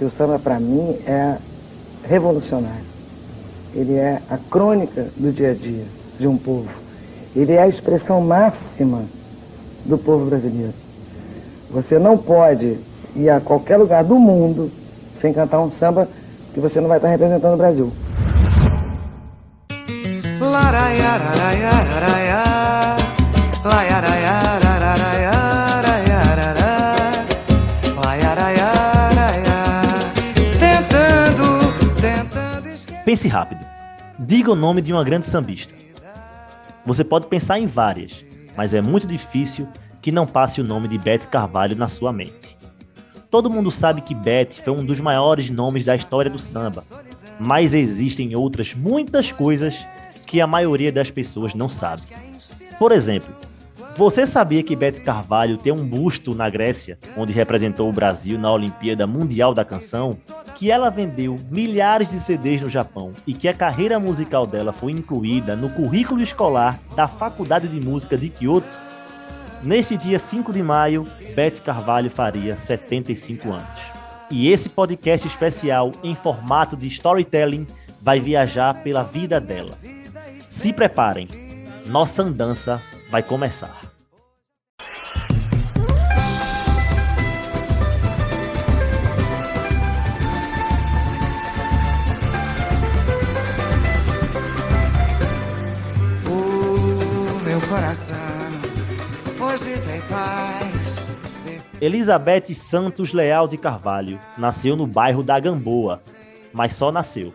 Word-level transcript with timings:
O 0.00 0.10
samba, 0.10 0.38
para 0.38 0.60
mim, 0.60 0.96
é 1.06 1.36
revolucionário. 2.08 2.86
Ele 3.74 3.94
é 3.94 4.20
a 4.30 4.38
crônica 4.50 5.06
do 5.16 5.32
dia 5.32 5.50
a 5.50 5.54
dia 5.54 5.84
de 6.18 6.26
um 6.26 6.38
povo. 6.38 6.68
Ele 7.34 7.52
é 7.52 7.62
a 7.62 7.68
expressão 7.68 8.20
máxima 8.20 9.02
do 9.84 9.98
povo 9.98 10.26
brasileiro. 10.26 10.72
Você 11.70 11.98
não 11.98 12.16
pode 12.16 12.78
ir 13.16 13.28
a 13.28 13.40
qualquer 13.40 13.76
lugar 13.76 14.04
do 14.04 14.18
mundo 14.18 14.70
sem 15.20 15.32
cantar 15.32 15.60
um 15.60 15.70
samba 15.70 16.08
que 16.54 16.60
você 16.60 16.80
não 16.80 16.88
vai 16.88 16.98
estar 16.98 17.08
representando 17.08 17.54
o 17.54 17.58
Brasil. 17.58 17.92
Pense 33.08 33.26
rápido. 33.26 33.64
Diga 34.18 34.52
o 34.52 34.54
nome 34.54 34.82
de 34.82 34.92
uma 34.92 35.02
grande 35.02 35.26
sambista. 35.26 35.72
Você 36.84 37.02
pode 37.02 37.26
pensar 37.26 37.58
em 37.58 37.66
várias, 37.66 38.22
mas 38.54 38.74
é 38.74 38.82
muito 38.82 39.06
difícil 39.06 39.66
que 40.02 40.12
não 40.12 40.26
passe 40.26 40.60
o 40.60 40.64
nome 40.64 40.88
de 40.88 40.98
Bete 40.98 41.26
Carvalho 41.26 41.74
na 41.74 41.88
sua 41.88 42.12
mente. 42.12 42.54
Todo 43.30 43.48
mundo 43.48 43.70
sabe 43.70 44.02
que 44.02 44.14
Bete 44.14 44.60
foi 44.60 44.74
um 44.74 44.84
dos 44.84 45.00
maiores 45.00 45.48
nomes 45.48 45.86
da 45.86 45.96
história 45.96 46.30
do 46.30 46.38
samba, 46.38 46.84
mas 47.40 47.72
existem 47.72 48.36
outras 48.36 48.74
muitas 48.74 49.32
coisas 49.32 49.86
que 50.26 50.38
a 50.38 50.46
maioria 50.46 50.92
das 50.92 51.10
pessoas 51.10 51.54
não 51.54 51.66
sabe. 51.66 52.02
Por 52.78 52.92
exemplo, 52.92 53.34
você 53.98 54.28
sabia 54.28 54.62
que 54.62 54.76
Bete 54.76 55.00
Carvalho 55.00 55.58
tem 55.58 55.72
um 55.72 55.84
busto 55.84 56.32
na 56.32 56.48
Grécia, 56.48 56.96
onde 57.16 57.32
representou 57.32 57.90
o 57.90 57.92
Brasil 57.92 58.38
na 58.38 58.52
Olimpíada 58.52 59.08
Mundial 59.08 59.52
da 59.52 59.64
Canção? 59.64 60.16
que 60.54 60.72
ela 60.72 60.90
vendeu 60.90 61.36
milhares 61.50 62.10
de 62.10 62.18
CDs 62.18 62.62
no 62.62 62.68
Japão 62.68 63.12
e 63.24 63.32
que 63.32 63.46
a 63.46 63.54
carreira 63.54 64.00
musical 64.00 64.44
dela 64.44 64.72
foi 64.72 64.90
incluída 64.90 65.54
no 65.54 65.70
currículo 65.70 66.20
escolar 66.20 66.80
da 66.96 67.06
Faculdade 67.06 67.68
de 67.68 67.80
Música 67.80 68.16
de 68.16 68.28
Kyoto, 68.28 68.66
neste 69.62 69.96
dia 69.96 70.18
5 70.18 70.52
de 70.52 70.60
maio, 70.60 71.04
Beth 71.32 71.60
Carvalho 71.64 72.10
faria 72.10 72.58
75 72.58 73.52
anos. 73.52 73.80
E 74.28 74.50
esse 74.50 74.68
podcast 74.68 75.28
especial 75.28 75.92
em 76.02 76.16
formato 76.16 76.76
de 76.76 76.88
storytelling 76.88 77.64
vai 78.02 78.18
viajar 78.18 78.82
pela 78.82 79.04
vida 79.04 79.40
dela. 79.40 79.70
Se 80.50 80.72
preparem, 80.72 81.28
nossa 81.86 82.24
andança 82.24 82.82
vai 83.08 83.22
começar. 83.22 83.87
Elizabeth 101.80 102.52
Santos 102.54 103.12
Leal 103.12 103.46
de 103.46 103.56
Carvalho 103.56 104.18
nasceu 104.36 104.74
no 104.74 104.84
bairro 104.84 105.22
da 105.22 105.38
Gamboa, 105.38 106.02
mas 106.52 106.72
só 106.72 106.90
nasceu. 106.90 107.32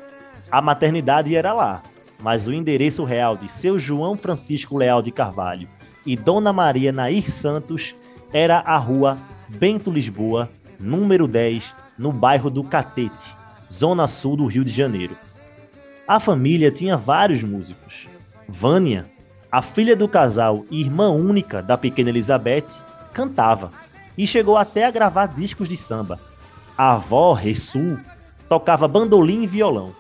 A 0.52 0.62
maternidade 0.62 1.34
era 1.34 1.54
lá, 1.54 1.82
mas 2.22 2.46
o 2.46 2.54
endereço 2.54 3.06
real 3.06 3.38
de 3.38 3.48
seu 3.48 3.80
João 3.80 4.18
Francisco 4.18 4.78
Leal 4.78 5.02
de 5.02 5.12
Carvalho 5.12 5.70
e 6.06 6.18
Dona 6.18 6.52
Maria 6.52 6.92
Nair 6.92 7.32
Santos 7.32 7.96
era 8.34 8.60
a 8.60 8.76
rua 8.76 9.18
Bento 9.48 9.90
Lisboa, 9.90 10.50
número 10.78 11.26
10, 11.26 11.74
no 11.98 12.12
bairro 12.12 12.50
do 12.50 12.66
Catete, 12.66 13.34
zona 13.72 14.08
sul 14.08 14.36
do 14.36 14.46
Rio 14.46 14.66
de 14.66 14.72
Janeiro. 14.72 15.16
A 16.06 16.20
família 16.20 16.70
tinha 16.70 16.98
vários 16.98 17.42
músicos. 17.44 18.10
Vânia, 18.50 19.06
a 19.50 19.62
filha 19.62 19.96
do 19.96 20.08
casal 20.08 20.66
e 20.70 20.82
irmã 20.82 21.12
única 21.12 21.62
da 21.62 21.78
pequena 21.78 22.10
Elizabeth, 22.10 22.68
cantava 23.14 23.72
e 24.18 24.28
chegou 24.28 24.58
até 24.58 24.86
a 24.86 24.92
gravar 24.92 25.28
discos 25.28 25.68
de 25.68 25.78
samba. 25.78 26.20
A 26.78 26.94
avó, 26.94 27.34
Ressu, 27.34 28.00
tocava 28.48 28.88
bandolim 28.88 29.44
e 29.44 29.48
violão. 29.48 29.94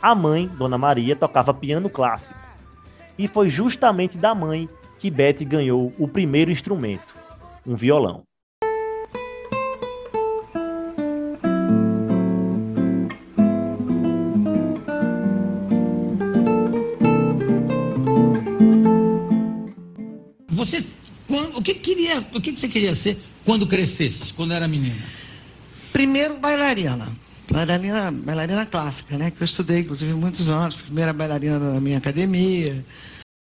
A 0.00 0.14
mãe, 0.14 0.48
Dona 0.48 0.78
Maria, 0.78 1.14
tocava 1.14 1.54
piano 1.54 1.88
clássico. 1.88 2.38
E 3.18 3.28
foi 3.28 3.48
justamente 3.48 4.18
da 4.18 4.34
mãe 4.34 4.68
que 4.98 5.10
Beth 5.10 5.44
ganhou 5.44 5.92
o 5.98 6.08
primeiro 6.08 6.50
instrumento, 6.50 7.14
um 7.66 7.76
violão. 7.76 8.24
O 21.62 21.64
que 21.64 21.74
queria, 21.74 22.18
o 22.34 22.40
que 22.40 22.50
você 22.50 22.68
queria 22.68 22.92
ser 22.92 23.16
quando 23.44 23.68
crescesse, 23.68 24.32
quando 24.32 24.52
era 24.52 24.66
menina? 24.66 25.00
Primeiro 25.92 26.36
bailarina. 26.36 27.06
Bailarina, 27.48 28.10
bailarina 28.10 28.66
clássica, 28.66 29.16
né? 29.16 29.30
Que 29.30 29.40
eu 29.40 29.44
estudei, 29.44 29.80
inclusive, 29.80 30.12
muitos 30.12 30.50
anos. 30.50 30.82
Primeira 30.82 31.12
bailarina 31.12 31.60
da 31.60 31.80
minha 31.80 31.98
academia. 31.98 32.84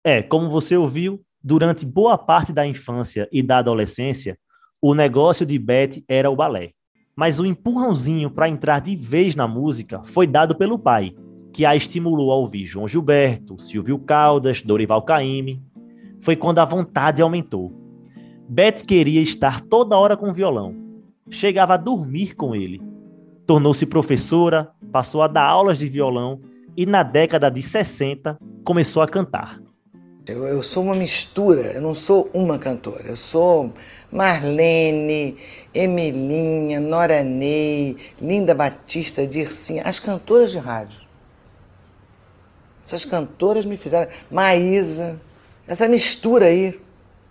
É, 0.05 0.21
como 0.21 0.49
você 0.49 0.77
ouviu, 0.77 1.19
durante 1.43 1.83
boa 1.83 2.15
parte 2.15 2.53
da 2.53 2.65
infância 2.65 3.27
e 3.31 3.41
da 3.41 3.57
adolescência, 3.57 4.37
o 4.79 4.93
negócio 4.93 5.43
de 5.43 5.57
Beth 5.57 6.03
era 6.07 6.29
o 6.29 6.35
balé. 6.35 6.73
Mas 7.15 7.39
o 7.39 7.45
empurrãozinho 7.45 8.29
para 8.29 8.47
entrar 8.47 8.81
de 8.81 8.95
vez 8.95 9.35
na 9.35 9.47
música 9.47 10.03
foi 10.03 10.27
dado 10.27 10.55
pelo 10.55 10.77
pai, 10.77 11.15
que 11.51 11.65
a 11.65 11.75
estimulou 11.75 12.31
a 12.31 12.35
ouvir 12.35 12.67
João 12.67 12.87
Gilberto, 12.87 13.59
Silvio 13.59 13.97
Caldas, 13.97 14.61
Dorival 14.61 15.01
Caymmi, 15.01 15.59
foi 16.21 16.35
quando 16.35 16.59
a 16.59 16.65
vontade 16.65 17.19
aumentou. 17.19 17.80
Beth 18.53 18.83
queria 18.85 19.21
estar 19.21 19.61
toda 19.61 19.97
hora 19.97 20.17
com 20.17 20.29
o 20.29 20.33
violão. 20.33 20.75
Chegava 21.29 21.75
a 21.75 21.77
dormir 21.77 22.35
com 22.35 22.53
ele. 22.53 22.81
Tornou-se 23.47 23.85
professora, 23.85 24.73
passou 24.91 25.21
a 25.21 25.27
dar 25.29 25.45
aulas 25.45 25.77
de 25.77 25.87
violão 25.87 26.41
e 26.75 26.85
na 26.85 27.01
década 27.01 27.49
de 27.49 27.61
60 27.61 28.37
começou 28.65 29.01
a 29.01 29.07
cantar. 29.07 29.61
Eu, 30.27 30.45
eu, 30.45 30.61
sou 30.61 30.83
uma 30.83 30.93
mistura, 30.93 31.71
eu 31.71 31.81
não 31.81 31.95
sou 31.95 32.29
uma 32.33 32.59
cantora. 32.59 33.07
Eu 33.07 33.15
sou 33.15 33.71
Marlene, 34.11 35.37
Emilinha, 35.73 36.81
Nora 36.81 37.23
Ney, 37.23 37.95
Linda 38.21 38.53
Batista, 38.53 39.25
Dircinha, 39.25 39.83
as 39.83 39.97
cantoras 39.97 40.51
de 40.51 40.57
rádio. 40.57 40.99
Essas 42.83 43.05
cantoras 43.05 43.65
me 43.65 43.77
fizeram. 43.77 44.11
Maísa. 44.29 45.21
Essa 45.65 45.87
mistura 45.87 46.47
aí 46.47 46.77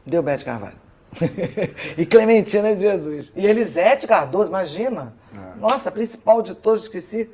deu 0.06 0.22
Bete 0.22 0.47
Carvalho. 0.47 0.80
e 1.97 2.06
Clementina 2.06 2.75
de 2.75 2.82
Jesus. 2.82 3.32
E 3.34 3.47
Elisete 3.47 4.06
Cardoso, 4.06 4.48
imagina. 4.48 5.15
É. 5.34 5.59
Nossa, 5.59 5.91
principal 5.91 6.43
de 6.43 6.54
todos, 6.54 6.82
esqueci. 6.82 7.31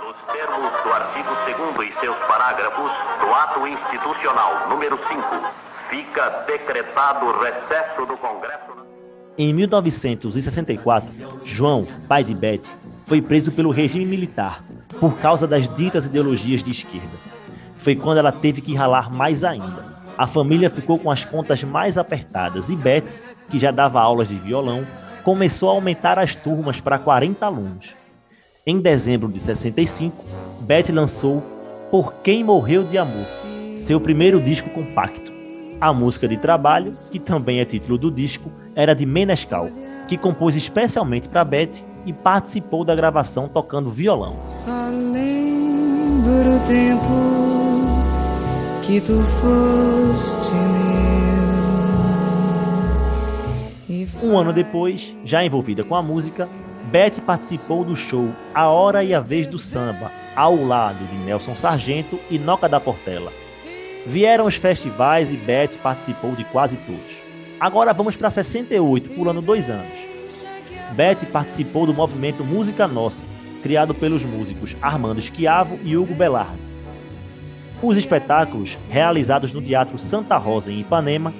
Nos 0.00 0.16
termos 0.32 0.82
do 0.82 0.92
artigo 0.92 1.28
2 1.76 1.90
e 1.90 2.00
seus 2.00 2.16
parágrafos 2.26 2.90
do 3.20 3.34
ato 3.34 3.66
institucional 3.66 4.68
número 4.68 4.98
5, 5.08 5.22
fica 5.88 6.28
decretado 6.46 7.26
o 7.26 7.40
recesso 7.40 8.06
do 8.06 8.16
Congresso. 8.16 8.70
Em 9.38 9.52
1964, 9.54 11.14
João, 11.44 11.86
pai 12.06 12.22
de 12.22 12.34
Beth, 12.34 12.62
foi 13.04 13.22
preso 13.22 13.52
pelo 13.52 13.70
regime 13.70 14.04
militar 14.04 14.62
por 14.98 15.18
causa 15.18 15.46
das 15.46 15.68
ditas 15.76 16.06
ideologias 16.06 16.62
de 16.62 16.70
esquerda. 16.70 17.30
Foi 17.78 17.96
quando 17.96 18.18
ela 18.18 18.32
teve 18.32 18.60
que 18.60 18.74
ralar 18.74 19.10
mais 19.10 19.42
ainda 19.42 19.89
a 20.16 20.26
família 20.26 20.70
ficou 20.70 20.98
com 20.98 21.10
as 21.10 21.24
contas 21.24 21.62
mais 21.64 21.96
apertadas 21.96 22.70
e 22.70 22.76
Beth, 22.76 23.20
que 23.50 23.58
já 23.58 23.70
dava 23.70 24.00
aulas 24.00 24.28
de 24.28 24.36
violão, 24.36 24.86
começou 25.24 25.70
a 25.70 25.72
aumentar 25.72 26.18
as 26.18 26.34
turmas 26.34 26.80
para 26.80 26.98
40 26.98 27.44
alunos. 27.44 27.94
Em 28.66 28.80
dezembro 28.80 29.28
de 29.28 29.40
65, 29.40 30.24
Beth 30.60 30.90
lançou 30.92 31.42
Por 31.90 32.14
Quem 32.22 32.44
Morreu 32.44 32.84
de 32.84 32.98
Amor, 32.98 33.26
seu 33.74 34.00
primeiro 34.00 34.40
disco 34.40 34.70
compacto. 34.70 35.32
A 35.80 35.92
música 35.92 36.28
de 36.28 36.36
trabalho, 36.36 36.92
que 37.10 37.18
também 37.18 37.60
é 37.60 37.64
título 37.64 37.96
do 37.96 38.10
disco, 38.10 38.50
era 38.74 38.94
de 38.94 39.06
Menescal, 39.06 39.70
que 40.06 40.18
compôs 40.18 40.54
especialmente 40.56 41.28
para 41.28 41.44
Beth 41.44 41.82
e 42.04 42.12
participou 42.12 42.84
da 42.84 42.94
gravação 42.94 43.48
tocando 43.48 43.90
violão. 43.90 44.36
Só 44.48 44.70
lembro 44.90 46.56
o 46.56 46.66
tempo 46.66 47.59
que 48.86 49.00
tu 49.00 49.22
foste 49.40 50.52
meu. 50.52 51.20
Um 54.22 54.36
ano 54.36 54.52
depois, 54.52 55.16
já 55.24 55.42
envolvida 55.42 55.82
com 55.82 55.96
a 55.96 56.02
música, 56.02 56.46
Beth 56.90 57.22
participou 57.24 57.82
do 57.84 57.96
show 57.96 58.28
A 58.54 58.68
Hora 58.68 59.02
e 59.02 59.14
a 59.14 59.20
Vez 59.20 59.46
do 59.46 59.58
Samba, 59.58 60.12
ao 60.36 60.56
lado 60.62 61.02
de 61.06 61.16
Nelson 61.24 61.56
Sargento 61.56 62.20
e 62.30 62.38
Noca 62.38 62.68
da 62.68 62.78
Portela. 62.78 63.32
Vieram 64.06 64.44
os 64.44 64.56
festivais 64.56 65.32
e 65.32 65.36
Beth 65.36 65.78
participou 65.82 66.32
de 66.32 66.44
quase 66.44 66.76
todos. 66.78 67.22
Agora 67.58 67.94
vamos 67.94 68.14
para 68.16 68.28
68, 68.28 69.10
pulando 69.10 69.40
dois 69.40 69.70
anos. 69.70 69.98
Beth 70.92 71.26
participou 71.32 71.86
do 71.86 71.94
movimento 71.94 72.44
Música 72.44 72.86
Nossa, 72.86 73.24
criado 73.62 73.94
pelos 73.94 74.24
músicos 74.24 74.76
Armando 74.82 75.20
Schiavo 75.20 75.78
e 75.82 75.96
Hugo 75.96 76.14
Belardi. 76.14 76.69
Os 77.82 77.96
espetáculos, 77.96 78.78
realizados 78.90 79.54
no 79.54 79.62
Teatro 79.62 79.98
Santa 79.98 80.36
Rosa 80.36 80.70
em 80.70 80.80
Ipanema, 80.80 81.32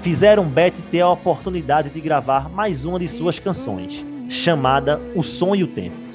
fizeram 0.00 0.48
Beth 0.48 0.80
ter 0.90 1.02
a 1.02 1.10
oportunidade 1.10 1.90
de 1.90 2.00
gravar 2.00 2.48
mais 2.48 2.86
uma 2.86 2.98
de 2.98 3.06
suas 3.06 3.38
canções, 3.38 4.02
chamada 4.26 4.98
O 5.14 5.22
Som 5.22 5.54
e 5.54 5.62
o 5.62 5.66
Tempo. 5.66 6.06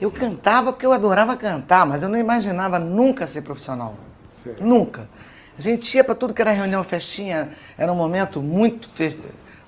Eu 0.00 0.12
cantava 0.12 0.72
porque 0.72 0.86
eu 0.86 0.92
adorava 0.92 1.36
cantar, 1.36 1.84
mas 1.84 2.04
eu 2.04 2.08
não 2.08 2.18
imaginava 2.18 2.78
nunca 2.78 3.26
ser 3.26 3.42
profissional. 3.42 3.96
Sim. 4.44 4.54
Nunca. 4.60 5.08
A 5.58 5.60
gente 5.60 5.92
ia 5.92 6.04
para 6.04 6.14
tudo 6.14 6.32
que 6.32 6.40
era 6.40 6.52
reunião, 6.52 6.84
festinha, 6.84 7.48
era 7.76 7.92
um 7.92 7.96
momento 7.96 8.40
muito, 8.40 8.88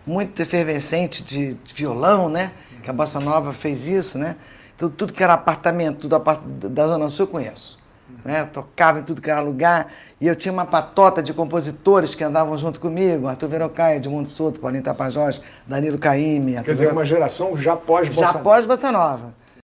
muito 0.06 0.40
efervescente 0.40 1.24
de, 1.24 1.54
de 1.54 1.74
violão, 1.74 2.28
né? 2.28 2.52
Que 2.82 2.90
a 2.90 2.92
Bossa 2.92 3.20
Nova 3.20 3.52
fez 3.52 3.86
isso, 3.86 4.18
né? 4.18 4.36
Então, 4.74 4.88
tudo 4.88 5.12
que 5.12 5.22
era 5.22 5.34
apartamento, 5.34 6.02
tudo 6.02 6.14
apart- 6.16 6.42
da 6.44 6.86
Zona 6.86 7.08
Sul 7.08 7.26
eu 7.26 7.30
conheço. 7.30 7.78
Né? 8.24 8.44
Tocava 8.44 9.00
em 9.00 9.02
tudo 9.02 9.20
que 9.20 9.30
era 9.30 9.40
lugar. 9.40 9.92
E 10.20 10.26
eu 10.26 10.34
tinha 10.34 10.52
uma 10.52 10.64
patota 10.64 11.22
de 11.22 11.34
compositores 11.34 12.14
que 12.14 12.24
andavam 12.24 12.56
junto 12.56 12.80
comigo. 12.80 13.26
Arthur 13.26 13.48
Verocai, 13.48 13.96
Edmundo 13.96 14.30
Souto, 14.30 14.60
Paulinho 14.60 14.82
Tapajós, 14.82 15.42
Danilo. 15.66 15.96
Arthur 15.96 16.64
Quer 16.64 16.72
dizer, 16.72 16.92
uma 16.92 17.04
geração 17.04 17.56
já 17.56 17.76
pós-bossa 17.76 18.32
Já 18.32 18.38
pós 18.38 18.64
Bossa 18.64 18.90
Nova. 18.90 19.34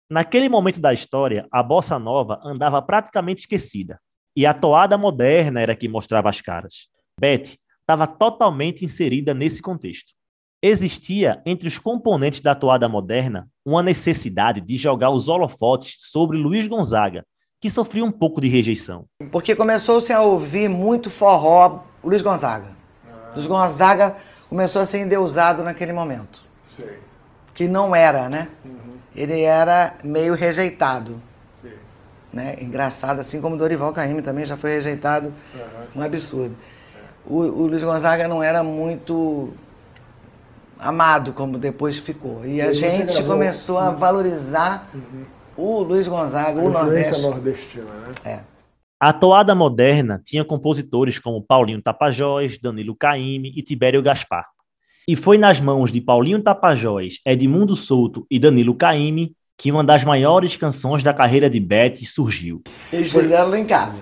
Naquele 0.09 0.50
momento 0.50 0.80
da 0.80 0.94
história, 0.94 1.47
a 1.51 1.63
bossa 1.63 1.97
nova 1.97 2.39
andava 2.44 2.81
praticamente 2.81 3.42
esquecida, 3.42 3.97
e 4.36 4.45
a 4.45 4.54
toada 4.54 4.97
moderna 4.97 5.62
era 5.62 5.75
que 5.75 5.88
mostrava 5.88 6.30
as 6.30 6.42
caras. 6.42 6.88
Beth 7.19 7.56
estava 7.80 8.06
totalmente 8.06 8.83
inserida 8.83 9.33
nesse 9.33 9.62
contexto. 9.62 10.13
Existia 10.63 11.42
entre 11.44 11.68
os 11.68 11.80
componentes 11.80 12.40
da 12.40 12.54
toada 12.54 12.88
moderna 12.88 13.48
uma 13.66 13.81
necessidade 13.81 14.62
de 14.62 14.78
jogar 14.78 15.10
os 15.10 15.28
holofotes 15.28 15.96
sobre 16.00 16.38
Luiz 16.38 16.68
Gonzaga, 16.68 17.25
que 17.60 17.68
sofria 17.68 18.06
um 18.06 18.12
pouco 18.12 18.40
de 18.40 18.48
rejeição. 18.48 19.06
Porque 19.31 19.56
começou-se 19.56 20.13
a 20.13 20.22
ouvir 20.22 20.69
muito 20.69 21.10
forró 21.10 21.80
Luiz 22.04 22.22
Gonzaga. 22.22 22.68
Luiz 23.34 23.48
Gonzaga 23.48 24.16
começou 24.48 24.84
a 24.84 24.86
ser 24.86 25.00
endeusado 25.00 25.63
naquele 25.63 25.94
momento. 25.94 26.44
Sei, 26.68 27.00
Que 27.56 27.68
não 27.68 27.96
era, 27.96 28.30
né? 28.30 28.48
Ele 29.16 29.42
era 29.42 29.96
meio 30.04 30.36
rejeitado. 30.36 31.19
sei. 31.60 31.74
Né? 32.31 32.57
Engraçado, 32.62 33.19
assim 33.19 33.42
como 33.42 33.57
Dorival 33.57 33.94
Caymmi 33.94 34.22
também 34.22 34.46
já 34.46 34.56
foi 34.56 34.75
rejeitado. 34.75 35.34
Um 35.96 36.04
absurdo. 36.04 36.56
O, 37.25 37.38
o 37.38 37.68
Luiz 37.68 37.84
Gonzaga 37.84 38.28
não 38.28 38.44
era 38.44 38.64
muito 38.64 39.52
amado 40.81 41.31
como 41.33 41.57
depois 41.57 41.98
ficou. 41.98 42.45
E 42.45 42.60
a 42.62 42.72
E 42.72 42.75
você 42.75 42.89
gente 42.89 43.13
gravou- 43.13 43.28
começou 43.33 43.78
a 43.78 43.92
valorizar 43.92 44.89
o 45.56 45.81
Luiz 45.83 46.07
Gonzaga, 46.07 46.60
A 46.60 46.63
o 46.63 46.69
Nordeste. 46.69 47.22
nordestina, 47.22 47.83
né? 47.86 48.12
É. 48.25 48.39
A 49.00 49.13
toada 49.13 49.56
moderna 49.56 50.22
tinha 50.24 50.44
compositores 50.45 51.18
como 51.18 51.42
Paulinho 51.42 51.81
Tapajós, 51.81 52.60
Danilo 52.60 52.95
Caymmi 52.95 53.51
e 53.56 53.62
Tibério 53.62 54.01
Gaspar. 54.01 54.45
E 55.07 55.16
foi 55.16 55.38
nas 55.38 55.60
mãos 55.60 55.92
de 55.92 56.00
Paulinho 56.00 56.42
Tapajós, 56.42 57.16
Edmundo 57.25 57.75
Souto 57.75 58.25
e 58.30 58.38
Danilo 58.39 58.75
Caymmi 58.75 59.36
que 59.57 59.72
uma 59.72 59.83
das 59.83 60.04
maiores 60.04 60.56
canções 60.56 61.04
da 61.04 61.13
carreira 61.13 61.48
de 61.50 61.60
Beth 61.60 61.98
surgiu. 62.06 62.62
Eles 62.92 63.12
fizeram 63.12 63.50
lá 63.50 63.60
em 63.60 63.66
casa. 63.66 64.00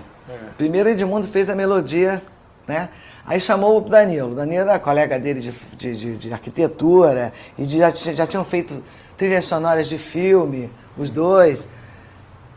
Primeiro 0.56 0.88
Edmundo 0.88 1.26
fez 1.26 1.50
a 1.50 1.54
melodia, 1.54 2.22
né? 2.66 2.88
Aí 3.24 3.38
chamou 3.40 3.78
o 3.78 3.80
Danilo. 3.80 4.32
O 4.32 4.34
Danilo 4.34 4.62
era 4.68 4.78
colega 4.78 5.18
dele 5.18 5.40
de, 5.40 5.50
de, 5.76 5.96
de- 5.96 6.16
de 6.16 6.32
arquitetura 6.32 7.32
e 7.58 7.64
já, 7.66 7.90
já 7.90 8.26
tinham 8.26 8.44
feito 8.44 8.82
trilhas 9.16 9.44
sonoras 9.44 9.88
de 9.88 9.98
filme, 9.98 10.70
os 10.96 11.10
dois. 11.10 11.68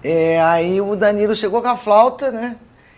É, 0.04 0.42
aí 0.42 0.82
o 0.82 0.96
Danilo 0.96 1.36
chegou 1.36 1.62
com 1.62 1.68
a 1.68 1.76
flauta, 1.78 2.32
né? 2.32 2.58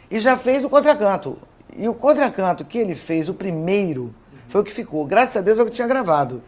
E 0.10 0.20
já 0.20 0.38
fez 0.38 0.64
o 0.64 0.70
contracanto. 0.70 1.38
E 1.76 1.88
o 1.90 1.94
contracanto 1.94 2.64
que 2.64 2.78
ele 2.78 2.96
fez, 2.96 3.28
o 3.28 3.34
primeiro, 3.34 4.14
foi 4.48 4.62
o 4.62 4.64
que 4.64 4.72
ficou. 4.72 5.06
Graças 5.06 5.38
a 5.38 5.42
Deus 5.42 5.60
é 5.60 5.62
o 5.64 5.66
que 5.66 5.72
tinha 5.72 5.88
gravado. 5.88 6.42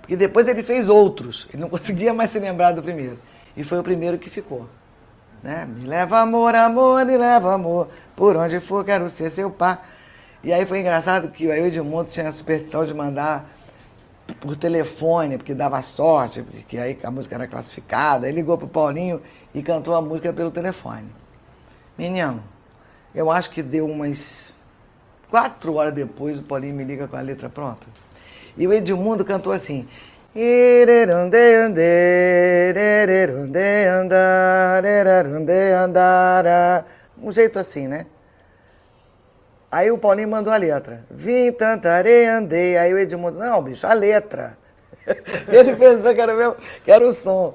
Porque 0.00 0.16
depois 0.16 0.46
ele 0.48 0.62
fez 0.62 0.88
outros. 0.88 1.46
Ele 1.52 1.62
não 1.62 1.68
conseguia 1.70 2.12
mais 2.12 2.30
se 2.30 2.38
lembrar 2.38 2.72
do 2.72 2.82
primeiro. 2.82 3.18
E 3.56 3.64
foi 3.64 3.78
o 3.78 3.82
primeiro 3.82 4.18
que 4.18 4.28
ficou. 4.28 4.66
Né? 5.42 5.66
Me 5.66 5.86
leva 5.86 6.18
amor, 6.18 6.54
amor, 6.54 7.04
me 7.04 7.16
leva 7.16 7.54
amor. 7.54 7.88
Por 8.14 8.36
onde 8.36 8.60
for, 8.60 8.84
quero 8.84 9.08
ser 9.08 9.30
seu 9.30 9.50
par. 9.50 9.88
E 10.42 10.52
aí 10.52 10.64
foi 10.64 10.80
engraçado 10.80 11.28
que 11.28 11.46
o 11.46 11.52
Edmundo 11.52 12.10
tinha 12.10 12.28
a 12.28 12.32
superstição 12.32 12.84
de 12.84 12.94
mandar 12.94 13.50
por 14.40 14.56
telefone, 14.56 15.36
porque 15.36 15.54
dava 15.54 15.80
sorte, 15.82 16.42
porque 16.42 16.78
aí 16.78 16.98
a 17.02 17.10
música 17.10 17.34
era 17.34 17.46
classificada. 17.46 18.28
Ele 18.28 18.36
ligou 18.36 18.56
pro 18.56 18.68
Paulinho 18.68 19.20
e 19.54 19.62
cantou 19.62 19.94
a 19.96 20.00
música 20.00 20.32
pelo 20.32 20.50
telefone. 20.50 21.08
Menino, 21.96 22.42
eu 23.14 23.30
acho 23.30 23.50
que 23.50 23.62
deu 23.62 23.86
umas 23.86 24.52
quatro 25.28 25.74
horas 25.74 25.92
depois 25.92 26.38
o 26.38 26.42
Paulinho 26.42 26.74
me 26.74 26.84
liga 26.84 27.08
com 27.08 27.16
a 27.16 27.20
letra 27.20 27.48
pronta. 27.48 27.86
E 28.56 28.66
o 28.66 28.72
Edmundo 28.72 29.24
cantou 29.24 29.52
assim. 29.52 29.88
Um 37.20 37.32
jeito 37.32 37.58
assim, 37.58 37.88
né? 37.88 38.06
Aí 39.70 39.90
o 39.90 39.98
Paulinho 39.98 40.28
mandou 40.28 40.52
a 40.52 40.56
letra. 40.56 41.04
Vim, 41.10 41.52
tantarei, 41.52 42.26
andei. 42.26 42.78
Aí 42.78 42.92
o 42.94 42.98
Edmundo, 42.98 43.38
não, 43.38 43.62
bicho, 43.62 43.86
a 43.86 43.92
letra. 43.92 44.56
Ele 45.48 45.76
pensou 45.76 46.14
que 46.14 46.20
era, 46.20 46.34
meu, 46.34 46.56
que 46.84 46.90
era 46.90 47.06
o 47.06 47.12
som. 47.12 47.54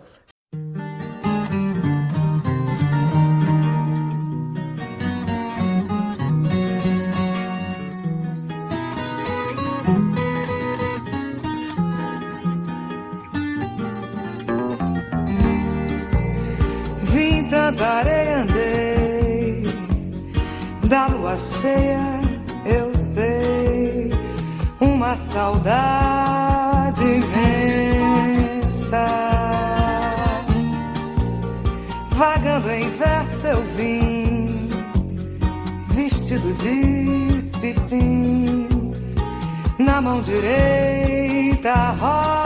Cheia, 21.37 21.99
eu 22.65 22.93
sei 22.93 24.11
uma 24.79 25.15
saudade 25.31 27.03
imensa. 27.03 27.33
Vagando 32.11 32.71
em 32.71 32.89
verso 32.89 33.47
eu 33.47 33.63
vim, 33.75 34.47
vestido 35.89 36.53
de 36.55 37.41
cetim, 37.41 38.67
na 39.79 40.01
mão 40.01 40.21
direita 40.21 41.73
rosas. 41.99 42.42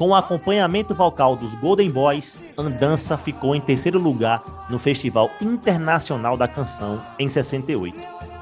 Com 0.00 0.08
o 0.08 0.14
acompanhamento 0.14 0.94
vocal 0.94 1.36
dos 1.36 1.54
Golden 1.56 1.90
Boys, 1.90 2.38
Andança 2.56 3.18
ficou 3.18 3.54
em 3.54 3.60
terceiro 3.60 3.98
lugar 3.98 4.66
no 4.70 4.78
Festival 4.78 5.30
Internacional 5.42 6.38
da 6.38 6.48
Canção 6.48 7.02
em 7.18 7.28
68. 7.28 8.00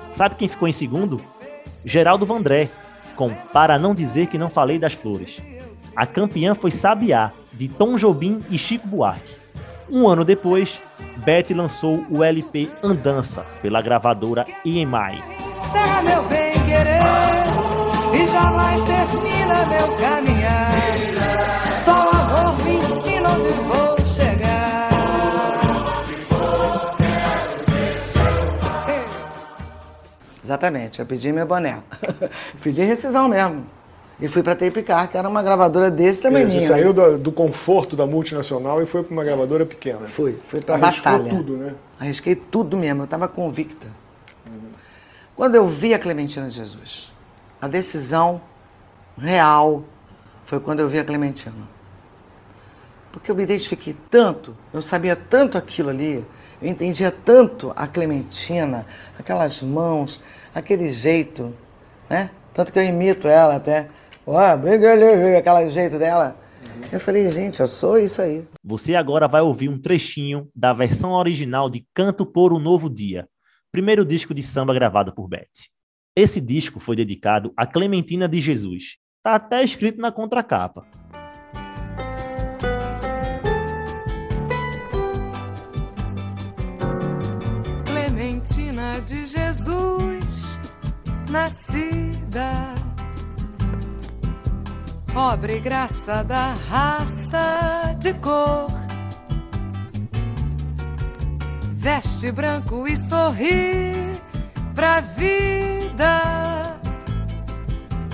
Sabe 0.08 0.36
quem 0.36 0.46
ficou 0.46 0.68
em 0.68 0.72
segundo? 0.72 1.20
Geraldo 1.84 2.24
Vandré, 2.24 2.68
com 3.16 3.34
Para 3.52 3.76
Não 3.76 3.92
Dizer 3.92 4.28
Que 4.28 4.38
Não 4.38 4.48
Falei 4.48 4.78
das 4.78 4.92
Flores. 4.92 5.40
A 5.96 6.06
campeã 6.06 6.54
foi 6.54 6.70
Sabiá, 6.70 7.32
de 7.52 7.68
Tom 7.68 7.96
Jobim 7.96 8.38
e 8.48 8.56
Chico 8.56 8.86
Buarque. 8.86 9.34
Um 9.90 10.06
ano 10.06 10.24
depois, 10.24 10.80
Beth 11.16 11.52
lançou 11.56 12.06
o 12.08 12.22
LP 12.22 12.70
Andança, 12.84 13.44
pela 13.60 13.82
gravadora 13.82 14.46
EMI. 14.64 15.24
Encerra 15.66 16.02
meu 16.04 16.22
bem 16.22 16.52
querer 16.52 17.02
e 18.14 18.26
jamais 18.26 18.80
termina 18.82 19.66
meu 19.66 19.96
caminhar. 19.96 20.77
Exatamente, 30.48 30.98
eu 30.98 31.04
pedi 31.04 31.30
meu 31.30 31.46
boné. 31.46 31.82
pedi 32.62 32.82
rescisão 32.82 33.28
mesmo. 33.28 33.66
E 34.18 34.26
fui 34.26 34.42
pra 34.42 34.56
Tape 34.56 34.82
Car, 34.82 35.10
que 35.10 35.16
era 35.18 35.28
uma 35.28 35.42
gravadora 35.42 35.90
desse 35.90 36.22
tamanho. 36.22 36.50
Você 36.50 36.62
saiu 36.62 36.94
do, 36.94 37.18
do 37.18 37.30
conforto 37.30 37.94
da 37.94 38.06
multinacional 38.06 38.82
e 38.82 38.86
foi 38.86 39.04
para 39.04 39.12
uma 39.12 39.22
gravadora 39.22 39.66
pequena. 39.66 40.08
Fui, 40.08 40.38
fui 40.46 40.62
pra 40.62 40.76
Arriscou 40.76 41.12
batalha. 41.12 41.30
tudo, 41.30 41.56
né? 41.58 41.74
Arrisquei 42.00 42.34
tudo 42.34 42.78
mesmo, 42.78 43.02
eu 43.02 43.04
estava 43.04 43.28
convicta. 43.28 43.86
Quando 45.36 45.54
eu 45.54 45.66
vi 45.66 45.92
a 45.92 45.98
Clementina 45.98 46.48
de 46.48 46.56
Jesus, 46.56 47.12
a 47.60 47.68
decisão 47.68 48.40
real 49.18 49.84
foi 50.46 50.58
quando 50.58 50.80
eu 50.80 50.88
vi 50.88 50.98
a 50.98 51.04
Clementina. 51.04 51.68
Porque 53.12 53.30
eu 53.30 53.36
me 53.36 53.42
identifiquei 53.42 53.94
tanto, 54.10 54.56
eu 54.72 54.80
sabia 54.80 55.14
tanto 55.14 55.58
aquilo 55.58 55.90
ali, 55.90 56.26
eu 56.60 56.68
entendia 56.68 57.12
tanto 57.12 57.72
a 57.76 57.86
Clementina, 57.86 58.84
aquelas 59.16 59.62
mãos, 59.62 60.20
aquele 60.54 60.90
jeito, 60.92 61.54
né? 62.08 62.30
Tanto 62.52 62.72
que 62.72 62.78
eu 62.78 62.84
imito 62.84 63.28
ela 63.28 63.56
até. 63.56 63.88
Ó, 64.26 64.36
aquele 64.38 65.70
jeito 65.70 65.98
dela. 65.98 66.36
Eu 66.90 67.00
falei, 67.00 67.30
gente, 67.30 67.60
eu 67.60 67.68
sou 67.68 67.98
isso 67.98 68.22
aí. 68.22 68.46
Você 68.64 68.94
agora 68.94 69.28
vai 69.28 69.40
ouvir 69.40 69.68
um 69.68 69.78
trechinho 69.78 70.48
da 70.54 70.72
versão 70.72 71.12
original 71.12 71.68
de 71.68 71.86
Canto 71.94 72.24
por 72.24 72.52
um 72.52 72.58
Novo 72.58 72.88
Dia, 72.88 73.28
primeiro 73.70 74.04
disco 74.04 74.32
de 74.32 74.42
samba 74.42 74.72
gravado 74.72 75.14
por 75.14 75.28
Beth. 75.28 75.48
Esse 76.16 76.40
disco 76.40 76.80
foi 76.80 76.96
dedicado 76.96 77.52
a 77.56 77.66
Clementina 77.66 78.28
de 78.28 78.40
Jesus. 78.40 78.96
Tá 79.22 79.34
até 79.34 79.62
escrito 79.62 80.00
na 80.00 80.10
contracapa. 80.10 80.86
Clementina 87.84 89.00
de 89.02 89.24
Jesus, 89.26 90.07
nascida 91.28 92.74
pobre 95.18 95.58
graça 95.58 96.22
da 96.22 96.54
raça 96.54 97.92
de 97.98 98.14
cor. 98.14 98.70
Veste 101.74 102.30
branco 102.30 102.86
e 102.86 102.96
sorri 102.96 103.92
pra 104.76 105.00
vida, 105.00 106.22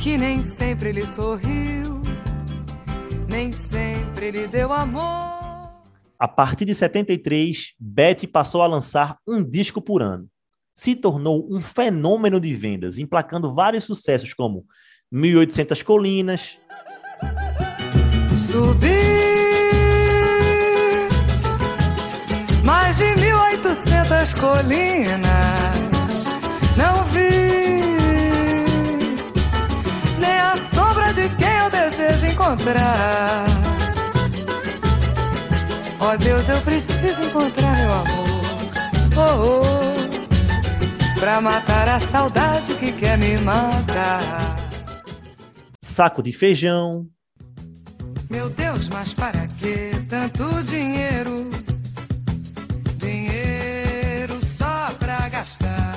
que 0.00 0.16
nem 0.16 0.42
sempre 0.42 0.92
lhe 0.92 1.04
sorriu, 1.04 2.00
nem 3.28 3.52
sempre 3.52 4.30
lhe 4.30 4.47
deu 4.47 4.73
amor. 4.73 5.85
A 6.18 6.26
partir 6.26 6.64
de 6.64 6.75
73, 6.75 7.75
Betty 7.78 8.26
passou 8.26 8.62
a 8.62 8.66
lançar 8.66 9.18
um 9.28 9.44
disco 9.44 9.83
por 9.83 10.00
ano. 10.00 10.26
Se 10.75 10.97
tornou 10.97 11.47
um 11.49 11.61
fenômeno 11.61 12.40
de 12.40 12.54
vendas, 12.54 12.99
emplacando 12.99 13.54
vários 13.54 13.85
sucessos 13.85 14.35
como 14.35 14.66
1800 15.11 15.83
Colinas, 15.83 16.59
Subi 18.37 19.14
mais 22.64 22.97
de 22.97 23.14
mil 23.21 23.37
oitocentas 23.37 24.35
colinas, 24.35 25.21
não 26.76 27.04
vi 27.07 27.31
nem 30.19 30.38
a 30.40 30.57
sombra 30.57 31.12
de 31.12 31.28
quem 31.37 31.57
eu 31.59 31.71
desejo 31.71 32.26
encontrar. 32.26 33.45
Oh, 36.00 36.16
Deus, 36.19 36.49
eu 36.49 36.61
preciso 36.62 37.23
encontrar 37.23 37.76
meu 37.76 37.93
amor, 37.93 38.26
oh, 39.16 39.90
oh, 39.90 39.93
pra 41.25 41.40
matar 41.40 41.88
a 41.88 41.99
saudade 41.99 42.75
que 42.75 42.93
quer 42.93 43.16
me 43.16 43.38
matar. 43.38 44.21
Saco 45.81 46.23
de 46.23 46.35
feijão, 46.35 47.07
meu 48.28 48.50
Deus, 48.50 48.90
mas 48.90 49.14
para 49.14 49.47
que 49.47 49.93
tanto 50.07 50.45
dinheiro? 50.64 51.49
Dinheiro 52.99 54.45
só 54.45 54.90
pra 54.99 55.26
gastar. 55.31 55.95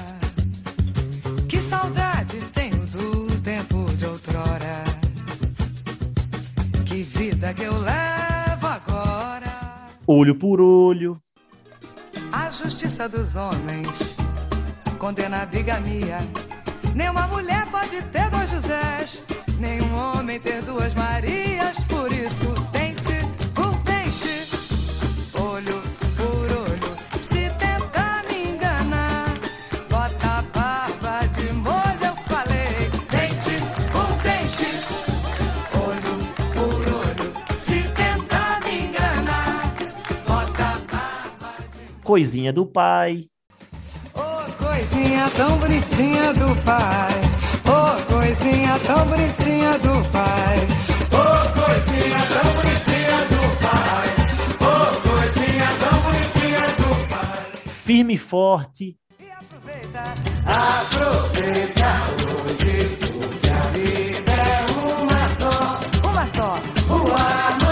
Que 1.50 1.60
saudade 1.60 2.38
tenho 2.53 2.86
do 2.86 3.27
tempo 3.41 3.84
de 3.98 4.05
outrora. 4.05 4.81
Que 6.86 7.03
vida 7.03 7.53
que 7.53 7.63
eu 7.63 7.77
levo 7.77 8.65
agora. 8.65 9.88
Olho 10.07 10.36
por 10.36 10.62
olho. 10.62 11.22
A 12.31 12.50
justiça 12.50 13.10
dos 13.10 13.36
homens 13.36 14.26
condena 14.97 15.43
a 15.43 15.45
bigamia. 15.45 16.17
Nenhuma 16.95 17.27
mulher 17.27 17.65
pode 17.69 18.01
ter 18.11 18.29
dois 18.29 18.49
Josés. 18.49 19.23
Nenhum 19.59 19.93
homem 19.95 20.39
ter 20.39 20.61
duas 20.63 20.93
Marias, 20.93 21.83
por 21.85 22.11
isso 22.11 22.53
dente 22.71 23.17
por 23.55 23.73
dente, 23.83 24.49
olho 25.33 25.81
por 26.15 26.51
olho. 26.51 26.97
Se 27.21 27.49
tentar 27.57 28.23
me 28.27 28.49
enganar, 28.49 29.29
bota 29.89 30.27
a 30.27 30.41
barba 30.53 31.27
de 31.27 31.53
molho, 31.53 32.05
eu 32.05 32.15
falei. 32.27 32.89
Dente 33.09 33.57
por 33.91 34.09
dente, 34.21 34.69
olho 35.73 36.15
por 36.53 36.81
olho. 36.93 37.59
Se 37.59 37.81
tentar 37.93 38.61
me 38.61 38.87
enganar, 38.87 39.73
bota 40.27 40.63
a 40.63 40.79
barba 40.91 41.55
de 41.73 42.03
Coisinha 42.03 42.53
do 42.53 42.65
pai. 42.65 43.27
Coisinha 44.77 45.25
tão 45.36 45.57
bonitinha 45.57 46.34
do 46.36 46.55
pai. 46.62 47.22
Oh, 47.65 48.13
coisinha 48.13 48.79
tão 48.86 49.07
bonitinha 49.07 49.79
do 49.79 50.12
pai. 50.12 50.67
Oh, 51.13 51.41
coisinha 51.60 52.22
tão 52.29 52.48
bonitinha 52.53 53.17
do 53.31 53.41
pai. 53.57 54.07
Oh, 54.62 54.89
coisinha 55.10 55.69
tão 55.79 55.98
bonitinha 56.01 56.65
do 56.77 56.89
pai. 57.10 57.46
Firme 57.86 58.13
e 58.13 58.17
forte. 58.17 58.96
E 59.19 59.31
aproveita, 59.31 60.03
aproveita 60.46 61.89
hoje, 62.46 62.75
porque 63.00 63.50
a 63.50 63.62
vida 63.74 64.31
é 64.31 64.60
uma 65.01 65.24
só. 65.39 65.57
Uma 66.07 66.25
só. 66.27 66.51
O 66.88 66.96
amanhã, 66.96 67.66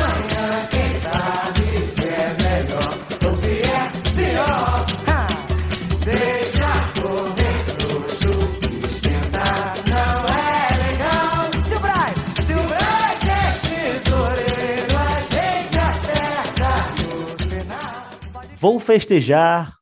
Vou 18.66 18.80
festejar. 18.80 19.76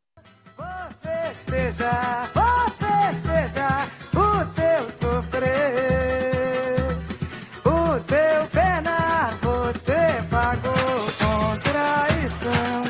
Vou 0.58 0.66
festejar, 1.00 2.30
vou 2.34 2.70
festejar 2.84 3.88
o 4.12 4.46
teu 4.52 4.82
sofrer, 5.00 6.76
o 7.64 7.98
teu 8.02 8.46
penar. 8.52 9.38
Você 9.42 10.22
pagou 10.30 11.00
com 11.18 11.58
traição 11.62 12.84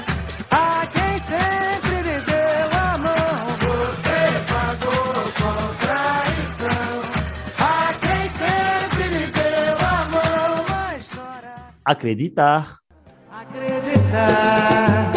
a 0.50 0.88
quem 0.88 1.20
sempre 1.30 2.02
lhe 2.02 2.20
deu 2.26 2.68
a 2.74 2.98
mão. 2.98 3.38
Você 3.62 4.20
pagou 4.52 5.14
com 5.38 5.60
traição 5.86 6.94
a 7.60 7.94
quem 8.02 8.24
sempre 8.42 9.04
lhe 9.10 9.28
deu 9.28 9.78
a 9.78 10.06
mão. 10.06 10.66
Mas 10.68 11.08
chora. 11.14 11.54
Acreditar. 11.86 12.78
Acreditar, 13.32 15.12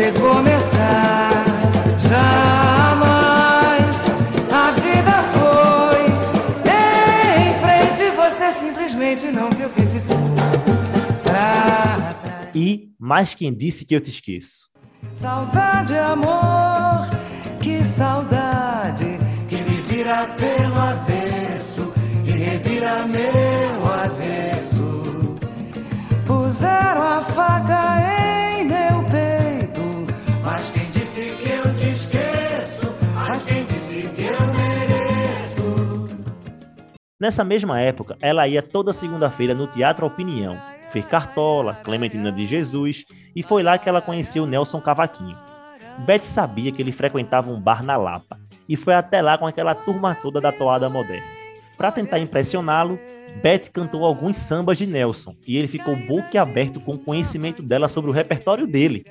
recomeçar 0.00 1.44
jamais. 2.08 3.96
A 4.50 4.70
vida 4.80 5.12
foi 5.34 6.06
em 6.56 7.52
frente, 7.60 8.10
você 8.16 8.52
simplesmente 8.52 9.26
não 9.26 9.50
viu 9.50 9.68
que 9.68 9.82
ficou 9.82 10.16
pra 11.22 11.32
trás. 11.32 12.16
E 12.54 12.90
mais 12.98 13.34
quem 13.34 13.54
disse 13.54 13.84
que 13.84 13.94
eu 13.94 14.00
te 14.00 14.08
esqueço. 14.10 14.70
Saudade, 15.14 15.96
amor, 15.98 17.08
que 17.60 17.84
saudade 17.84 19.18
que 19.48 19.56
me 19.56 19.82
vira 19.82 20.24
pelo 20.38 20.80
avesso 20.80 21.92
e 22.24 22.30
revira 22.30 23.06
meu 23.06 23.92
avesso. 23.92 25.36
Puseram 26.26 27.06
a 27.06 27.22
faca 27.22 28.00
em 28.36 28.39
Nessa 37.20 37.44
mesma 37.44 37.78
época, 37.78 38.16
ela 38.22 38.48
ia 38.48 38.62
toda 38.62 38.94
segunda-feira 38.94 39.52
no 39.52 39.66
Teatro 39.66 40.06
Opinião, 40.06 40.56
fez 40.90 41.04
Cartola, 41.04 41.74
Clementina 41.74 42.32
de 42.32 42.46
Jesus, 42.46 43.04
e 43.36 43.42
foi 43.42 43.62
lá 43.62 43.76
que 43.76 43.90
ela 43.90 44.00
conheceu 44.00 44.46
Nelson 44.46 44.80
Cavaquinho. 44.80 45.36
Beth 45.98 46.22
sabia 46.22 46.72
que 46.72 46.80
ele 46.80 46.92
frequentava 46.92 47.50
um 47.50 47.60
bar 47.60 47.82
na 47.84 47.94
Lapa, 47.98 48.40
e 48.66 48.74
foi 48.74 48.94
até 48.94 49.20
lá 49.20 49.36
com 49.36 49.46
aquela 49.46 49.74
turma 49.74 50.14
toda 50.14 50.40
da 50.40 50.50
toada 50.50 50.88
moderna. 50.88 51.26
Para 51.76 51.92
tentar 51.92 52.20
impressioná-lo, 52.20 52.98
Beth 53.42 53.68
cantou 53.70 54.06
alguns 54.06 54.38
sambas 54.38 54.78
de 54.78 54.86
Nelson, 54.86 55.34
e 55.46 55.58
ele 55.58 55.68
ficou 55.68 55.94
boquiaberto 55.94 56.80
com 56.80 56.92
o 56.92 56.98
conhecimento 56.98 57.62
dela 57.62 57.86
sobre 57.86 58.10
o 58.10 58.14
repertório 58.14 58.66
dele. 58.66 59.04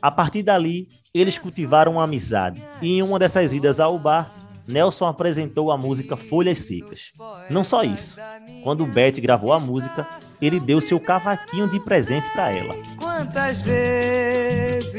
A 0.00 0.10
partir 0.10 0.42
dali, 0.42 0.88
eles 1.12 1.36
cultivaram 1.36 1.92
uma 1.92 2.04
amizade, 2.04 2.62
e 2.80 2.96
em 2.96 3.02
uma 3.02 3.18
dessas 3.18 3.52
idas 3.52 3.78
ao 3.78 3.98
bar, 3.98 4.30
Nelson 4.66 5.06
apresentou 5.06 5.70
a 5.70 5.76
música 5.76 6.16
Folhas 6.16 6.58
Secas. 6.58 7.12
Não 7.48 7.62
só 7.62 7.82
isso, 7.84 8.16
quando 8.62 8.86
Beth 8.86 9.20
gravou 9.20 9.52
a 9.52 9.60
música, 9.60 10.08
ele 10.40 10.58
deu 10.58 10.80
seu 10.80 10.98
cavaquinho 10.98 11.68
de 11.68 11.78
presente 11.80 12.28
para 12.32 12.50
ela. 12.50 12.74
Quantas 12.96 13.62
vezes 13.62 14.96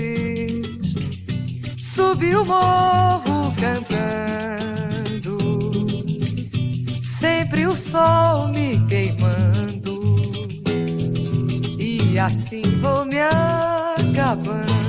subi 1.77 2.35
o 2.35 2.45
morro 2.45 3.53
cantando, 3.59 5.37
sempre 7.01 7.65
o 7.67 7.75
sol 7.75 8.47
me 8.49 8.85
queimando, 8.87 10.15
e 11.79 12.17
assim 12.17 12.61
vou 12.81 13.05
me 13.05 13.19
acabando. 13.19 14.86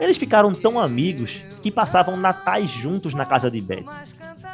Eles 0.00 0.16
ficaram 0.16 0.52
tão 0.52 0.80
amigos 0.80 1.42
que 1.62 1.70
passavam 1.70 2.16
natais 2.16 2.68
juntos 2.70 3.14
na 3.14 3.24
casa 3.24 3.50
de 3.50 3.60
Beth. 3.60 3.84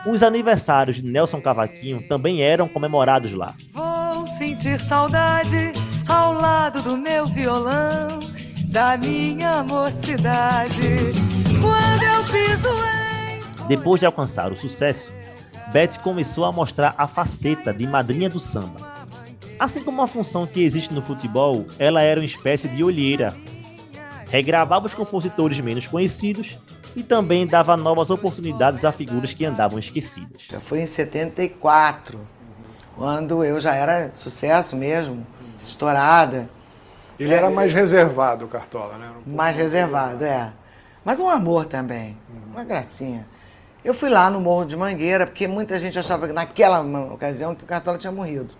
Os 0.06 0.22
aniversários 0.22 0.96
de 0.96 1.10
Nelson 1.10 1.40
Cavaquinho 1.40 2.06
também 2.06 2.42
eram 2.42 2.68
comemorados 2.68 3.32
lá. 3.32 3.54
Vou 3.72 4.26
sentir 4.26 4.78
saudade 4.78 5.72
ao 6.06 6.34
lado 6.34 6.82
do 6.82 6.96
meu 6.96 7.26
violão, 7.26 8.08
da 8.70 8.96
minha 8.98 9.64
mocidade, 9.64 11.12
quando 11.60 12.02
eu 12.02 12.22
piso 12.24 12.68
em... 12.68 13.66
Depois 13.66 14.00
de 14.00 14.06
alcançar 14.06 14.52
o 14.52 14.56
sucesso, 14.56 15.10
Beth 15.72 15.98
começou 16.02 16.44
a 16.44 16.52
mostrar 16.52 16.94
a 16.96 17.06
faceta 17.06 17.72
de 17.72 17.86
madrinha 17.86 18.28
do 18.28 18.40
samba. 18.40 18.98
Assim 19.58 19.82
como 19.82 20.00
a 20.02 20.06
função 20.06 20.46
que 20.46 20.62
existe 20.62 20.94
no 20.94 21.02
futebol, 21.02 21.66
ela 21.78 22.00
era 22.00 22.20
uma 22.20 22.26
espécie 22.26 22.68
de 22.68 22.84
olheira 22.84 23.34
regravava 24.28 24.86
os 24.86 24.94
compositores 24.94 25.58
menos 25.60 25.86
conhecidos 25.86 26.58
e 26.94 27.02
também 27.02 27.46
dava 27.46 27.76
novas 27.76 28.10
oportunidades 28.10 28.84
a 28.84 28.92
figuras 28.92 29.32
que 29.32 29.44
andavam 29.44 29.78
esquecidas. 29.78 30.42
Já 30.50 30.60
foi 30.60 30.80
em 30.80 30.86
74, 30.86 32.18
quando 32.96 33.44
eu 33.44 33.58
já 33.58 33.74
era 33.74 34.10
sucesso 34.14 34.76
mesmo, 34.76 35.26
estourada. 35.64 36.48
Ele 37.18 37.34
era 37.34 37.50
mais 37.50 37.72
reservado, 37.72 38.44
o 38.44 38.48
Cartola, 38.48 38.96
né? 38.96 39.10
Um 39.26 39.34
mais 39.34 39.56
reservado, 39.56 40.24
é. 40.24 40.52
Mas 41.04 41.18
um 41.18 41.28
amor 41.28 41.66
também, 41.66 42.16
uma 42.52 42.64
gracinha. 42.64 43.26
Eu 43.84 43.94
fui 43.94 44.08
lá 44.08 44.28
no 44.28 44.40
Morro 44.40 44.64
de 44.64 44.76
Mangueira, 44.76 45.26
porque 45.26 45.46
muita 45.46 45.78
gente 45.80 45.98
achava 45.98 46.26
que 46.26 46.32
naquela 46.32 46.80
ocasião 47.12 47.54
que 47.54 47.64
o 47.64 47.66
Cartola 47.66 47.96
tinha 47.96 48.12
morrido 48.12 48.54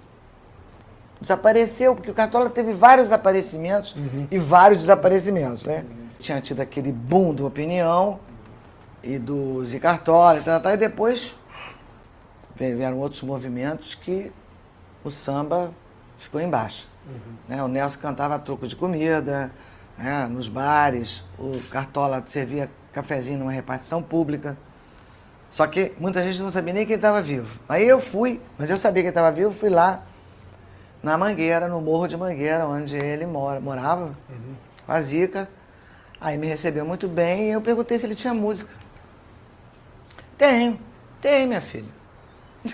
desapareceu, 1.21 1.95
porque 1.95 2.11
o 2.11 2.15
Cartola 2.15 2.49
teve 2.51 2.73
vários 2.73 3.13
aparecimentos 3.13 3.95
uhum. 3.95 4.27
e 4.31 4.39
vários 4.39 4.81
desaparecimentos, 4.83 5.67
né? 5.67 5.85
Uhum. 5.89 6.09
Tinha 6.21 6.41
tido 6.41 6.61
aquele 6.61 6.93
boom 6.93 7.35
do 7.35 7.47
Opinião 7.47 8.21
e 9.03 9.19
do 9.19 9.65
Zicartola 9.65 10.39
e 10.39 10.43
tal, 10.43 10.61
tal, 10.61 10.73
e 10.73 10.77
depois 10.77 11.39
vieram 12.57 12.99
outros 12.99 13.23
movimentos 13.23 13.95
que 13.95 14.33
o 15.05 15.11
samba 15.11 15.73
ficou 16.19 16.41
embaixo. 16.41 16.89
Uhum. 17.07 17.35
Né? 17.49 17.63
O 17.63 17.69
Nelson 17.69 17.99
cantava 18.01 18.39
truco 18.39 18.67
de 18.67 18.75
comida, 18.75 19.53
né? 19.97 20.27
nos 20.27 20.49
bares, 20.49 21.25
o 21.39 21.59
Cartola 21.71 22.25
servia 22.29 22.69
cafezinho 22.93 23.39
numa 23.39 23.53
repartição 23.53 24.03
pública. 24.03 24.57
Só 25.51 25.67
que 25.67 25.95
muita 25.99 26.23
gente 26.23 26.43
não 26.43 26.51
sabia 26.51 26.75
nem 26.75 26.85
que 26.85 26.93
ele 26.93 26.99
estava 26.99 27.23
vivo. 27.23 27.59
Aí 27.69 27.87
eu 27.89 28.01
fui, 28.01 28.41
mas 28.59 28.71
eu 28.71 28.77
sabia 28.77 29.03
que 29.03 29.09
ele 29.09 29.11
estava 29.11 29.31
vivo, 29.31 29.51
fui 29.51 29.71
lá, 29.71 30.03
na 31.03 31.17
Mangueira, 31.17 31.69
no 31.69 31.81
Morro 31.81 32.09
de 32.09 32.17
Mangueira, 32.17 32.67
onde 32.67 32.97
ele 32.97 33.27
mora, 33.27 33.61
morava, 33.61 34.07
uhum. 34.29 34.55
com 34.87 34.93
a 34.93 35.01
Zica. 35.01 35.49
Aí 36.21 36.37
me 36.37 36.47
recebeu 36.47 36.85
muito 36.85 37.07
bem 37.07 37.49
e 37.49 37.53
eu 37.53 37.61
perguntei 37.61 37.99
se 37.99 38.07
ele 38.07 38.15
tinha 38.15 38.35
música. 38.35 38.71
Tem, 40.37 40.79
tem, 41.21 41.47
minha 41.47 41.61
filha. 41.61 41.99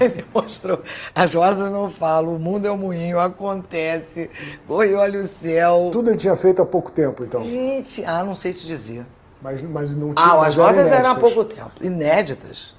Aí 0.00 0.08
me 0.08 0.24
mostrou. 0.34 0.82
As 1.14 1.34
rosas 1.34 1.70
não 1.70 1.90
falam, 1.90 2.34
o 2.34 2.38
mundo 2.38 2.66
é 2.66 2.72
um 2.72 2.76
moinho, 2.78 3.20
acontece. 3.20 4.30
Oi, 4.66 4.94
olha 4.94 5.20
o 5.20 5.28
céu. 5.28 5.90
Tudo 5.92 6.10
ele 6.10 6.16
tinha 6.16 6.36
feito 6.36 6.62
há 6.62 6.66
pouco 6.66 6.90
tempo, 6.90 7.22
então? 7.22 7.42
Gente, 7.42 8.04
ah, 8.04 8.24
não 8.24 8.34
sei 8.34 8.54
te 8.54 8.66
dizer. 8.66 9.04
Mas, 9.42 9.60
mas 9.62 9.94
não 9.94 10.14
tinha. 10.14 10.26
Ah, 10.26 10.46
as 10.46 10.56
rosas 10.56 10.90
eram 10.90 11.10
há 11.10 11.14
pouco 11.14 11.44
tempo, 11.44 11.72
inéditas. 11.82 12.74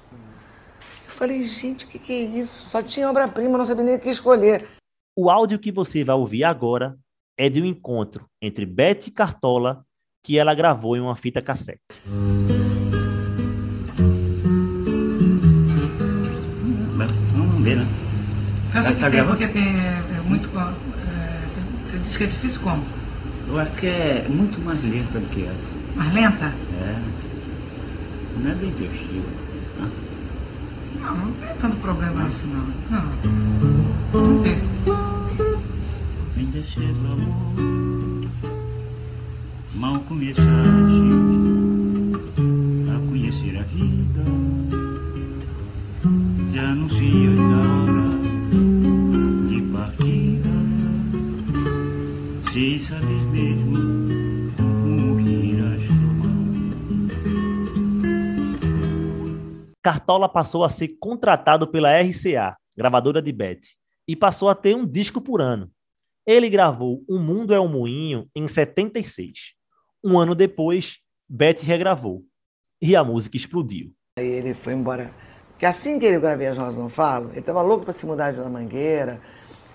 Falei, 1.08 1.44
gente, 1.44 1.84
o 1.84 1.88
que, 1.88 2.00
que 2.00 2.12
é 2.12 2.40
isso? 2.40 2.68
Só 2.68 2.82
tinha 2.82 3.08
obra-prima, 3.08 3.56
não 3.56 3.64
sabia 3.64 3.84
nem 3.84 3.94
o 3.94 4.00
que 4.00 4.08
escolher. 4.08 4.66
O 5.14 5.28
áudio 5.28 5.58
que 5.58 5.70
você 5.70 6.02
vai 6.02 6.16
ouvir 6.16 6.42
agora 6.42 6.96
é 7.36 7.50
de 7.50 7.60
um 7.60 7.66
encontro 7.66 8.26
entre 8.40 8.64
Beth 8.64 9.10
Cartola 9.14 9.84
que 10.24 10.38
ela 10.38 10.54
gravou 10.54 10.96
em 10.96 11.00
uma 11.00 11.14
fita 11.14 11.42
cassete. 11.42 12.00
Vamos 17.34 17.62
ver, 17.62 17.76
né? 17.76 17.86
Você 18.70 18.78
acha 18.78 18.94
que 18.94 19.00
tá 19.00 19.10
tem, 19.10 19.26
porque 19.26 19.48
tem 19.48 19.78
é, 19.80 20.02
é 20.16 20.20
muito. 20.24 20.48
É, 20.58 21.46
você 21.82 21.98
diz 21.98 22.16
que 22.16 22.24
é 22.24 22.26
difícil 22.28 22.62
como? 22.62 22.82
Eu 23.48 23.58
acho 23.58 23.76
que 23.76 23.86
é 23.86 24.26
muito 24.30 24.58
mais 24.62 24.82
lenta 24.82 25.20
do 25.20 25.28
que 25.28 25.44
essa. 25.44 25.72
Mais 25.94 26.14
lenta? 26.14 26.46
É. 26.46 27.02
Não 28.38 28.50
é 28.50 28.54
bem 28.54 28.70
textil. 28.72 29.22
Não, 31.02 31.16
não 31.16 31.32
tem 31.32 31.48
tanto 31.60 31.76
problema 31.78 32.28
isso 32.28 32.46
não. 32.46 32.64
Não. 32.90 33.04
Não 34.12 34.42
tem. 34.42 34.56
Me 36.36 36.44
deixes 36.46 36.76
o 36.76 37.06
amor, 37.12 38.28
mal 39.74 39.98
começaste 40.00 40.48
a 42.88 43.08
conhecer 43.08 43.58
a 43.58 43.62
vida, 43.62 44.24
já 46.52 46.62
anuncias 46.70 47.40
a 47.40 47.61
Cartola 59.82 60.28
passou 60.28 60.62
a 60.62 60.68
ser 60.68 60.96
contratado 61.00 61.66
pela 61.66 62.00
RCA, 62.00 62.56
gravadora 62.76 63.20
de 63.20 63.32
Beth, 63.32 63.60
e 64.06 64.14
passou 64.14 64.48
a 64.48 64.54
ter 64.54 64.76
um 64.76 64.86
disco 64.86 65.20
por 65.20 65.40
ano. 65.40 65.70
Ele 66.24 66.48
gravou 66.48 67.02
O 67.08 67.18
Mundo 67.18 67.52
é 67.52 67.60
um 67.60 67.66
Moinho 67.66 68.28
em 68.34 68.46
76. 68.46 69.54
Um 70.04 70.18
ano 70.18 70.36
depois, 70.36 70.98
Beth 71.28 71.62
regravou. 71.62 72.22
E 72.80 72.94
a 72.94 73.02
música 73.02 73.36
explodiu. 73.36 73.92
Aí 74.18 74.26
ele 74.26 74.54
foi 74.54 74.72
embora. 74.72 75.12
Que 75.58 75.66
assim 75.66 75.98
que 75.98 76.06
ele 76.06 76.20
gravei 76.20 76.46
As 76.46 76.58
Nós 76.58 76.78
Não 76.78 76.88
Falam, 76.88 77.30
ele 77.30 77.40
estava 77.40 77.62
louco 77.62 77.84
para 77.84 77.92
se 77.92 78.06
mudar 78.06 78.32
de 78.32 78.40
uma 78.40 78.50
mangueira, 78.50 79.20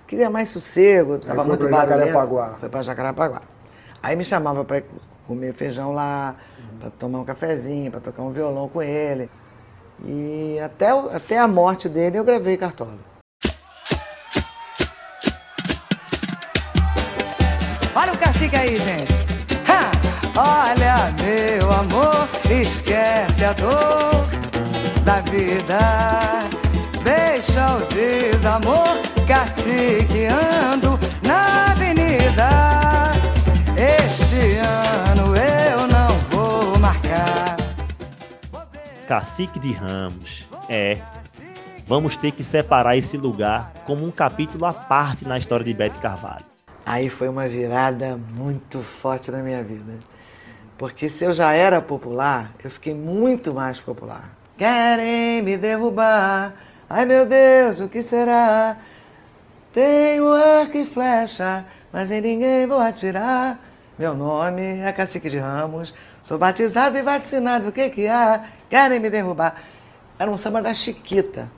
queria 0.07 0.29
mais 0.29 0.49
sossego, 0.49 1.15
estava 1.15 1.43
muito 1.45 1.69
barulhento. 1.69 1.89
Jacarepaguá. 1.89 2.57
Foi 2.59 2.69
para 2.69 2.81
Jacarepaguá. 2.81 3.41
Aí 4.01 4.15
me 4.15 4.23
chamava 4.23 4.63
para 4.63 4.83
comer 5.25 5.53
feijão 5.53 5.93
lá, 5.93 6.35
uhum. 6.59 6.79
para 6.79 6.89
tomar 6.91 7.19
um 7.19 7.25
cafezinho, 7.25 7.91
para 7.91 7.99
tocar 7.99 8.23
um 8.23 8.31
violão 8.31 8.69
com 8.69 8.81
ele. 8.81 9.29
E 10.05 10.59
até, 10.59 10.89
até 10.89 11.37
a 11.37 11.47
morte 11.47 11.89
dele 11.89 12.17
eu 12.17 12.23
gravei 12.23 12.57
Cartola. 12.57 12.97
Olha 17.95 18.13
o 18.13 18.17
cacique 18.17 18.55
aí, 18.55 18.79
gente. 18.79 19.13
Ha! 19.67 19.91
Olha, 20.39 21.11
meu 21.23 21.71
amor, 21.71 22.29
esquece 22.49 23.43
a 23.43 23.53
dor 23.53 24.27
da 25.03 25.19
vida. 25.21 25.79
Deixa 27.03 27.75
o 27.75 27.79
desamor, 27.87 28.97
caciqueando 29.25 30.99
na 31.23 31.66
Cacique 39.17 39.59
de 39.59 39.71
Ramos. 39.71 40.47
É. 40.69 40.99
Vamos 41.87 42.15
ter 42.15 42.31
que 42.33 42.43
separar 42.43 42.95
esse 42.95 43.17
lugar 43.17 43.73
como 43.83 44.05
um 44.05 44.11
capítulo 44.11 44.63
à 44.63 44.71
parte 44.71 45.27
na 45.27 45.39
história 45.39 45.65
de 45.65 45.73
Bete 45.73 45.97
Carvalho. 45.97 46.45
Aí 46.85 47.09
foi 47.09 47.27
uma 47.27 47.47
virada 47.47 48.15
muito 48.15 48.79
forte 48.83 49.31
na 49.31 49.39
minha 49.39 49.63
vida. 49.63 49.95
Porque 50.77 51.09
se 51.09 51.25
eu 51.25 51.33
já 51.33 51.51
era 51.51 51.81
popular, 51.81 52.51
eu 52.63 52.69
fiquei 52.69 52.93
muito 52.93 53.55
mais 53.55 53.79
popular. 53.79 54.37
Querem 54.55 55.41
me 55.41 55.57
derrubar. 55.57 56.53
Ai 56.87 57.03
meu 57.07 57.25
Deus, 57.25 57.79
o 57.79 57.89
que 57.89 58.03
será? 58.03 58.77
Tenho 59.73 60.31
arco 60.31 60.77
e 60.77 60.85
flecha, 60.85 61.65
mas 61.91 62.11
em 62.11 62.21
ninguém 62.21 62.67
vou 62.67 62.79
atirar. 62.79 63.59
Meu 63.97 64.13
nome 64.13 64.61
é 64.61 64.93
Cacique 64.93 65.27
de 65.27 65.39
Ramos, 65.39 65.91
sou 66.21 66.37
batizado 66.37 66.95
e 66.99 67.01
vacinado. 67.01 67.69
O 67.69 67.71
que 67.71 67.89
que 67.89 68.07
há? 68.07 68.43
Querem 68.69 68.99
me 68.99 69.09
derrubar. 69.09 69.63
Era 70.19 70.29
um 70.29 70.37
samba 70.37 70.61
da 70.61 70.73
Chiquita. 70.73 71.51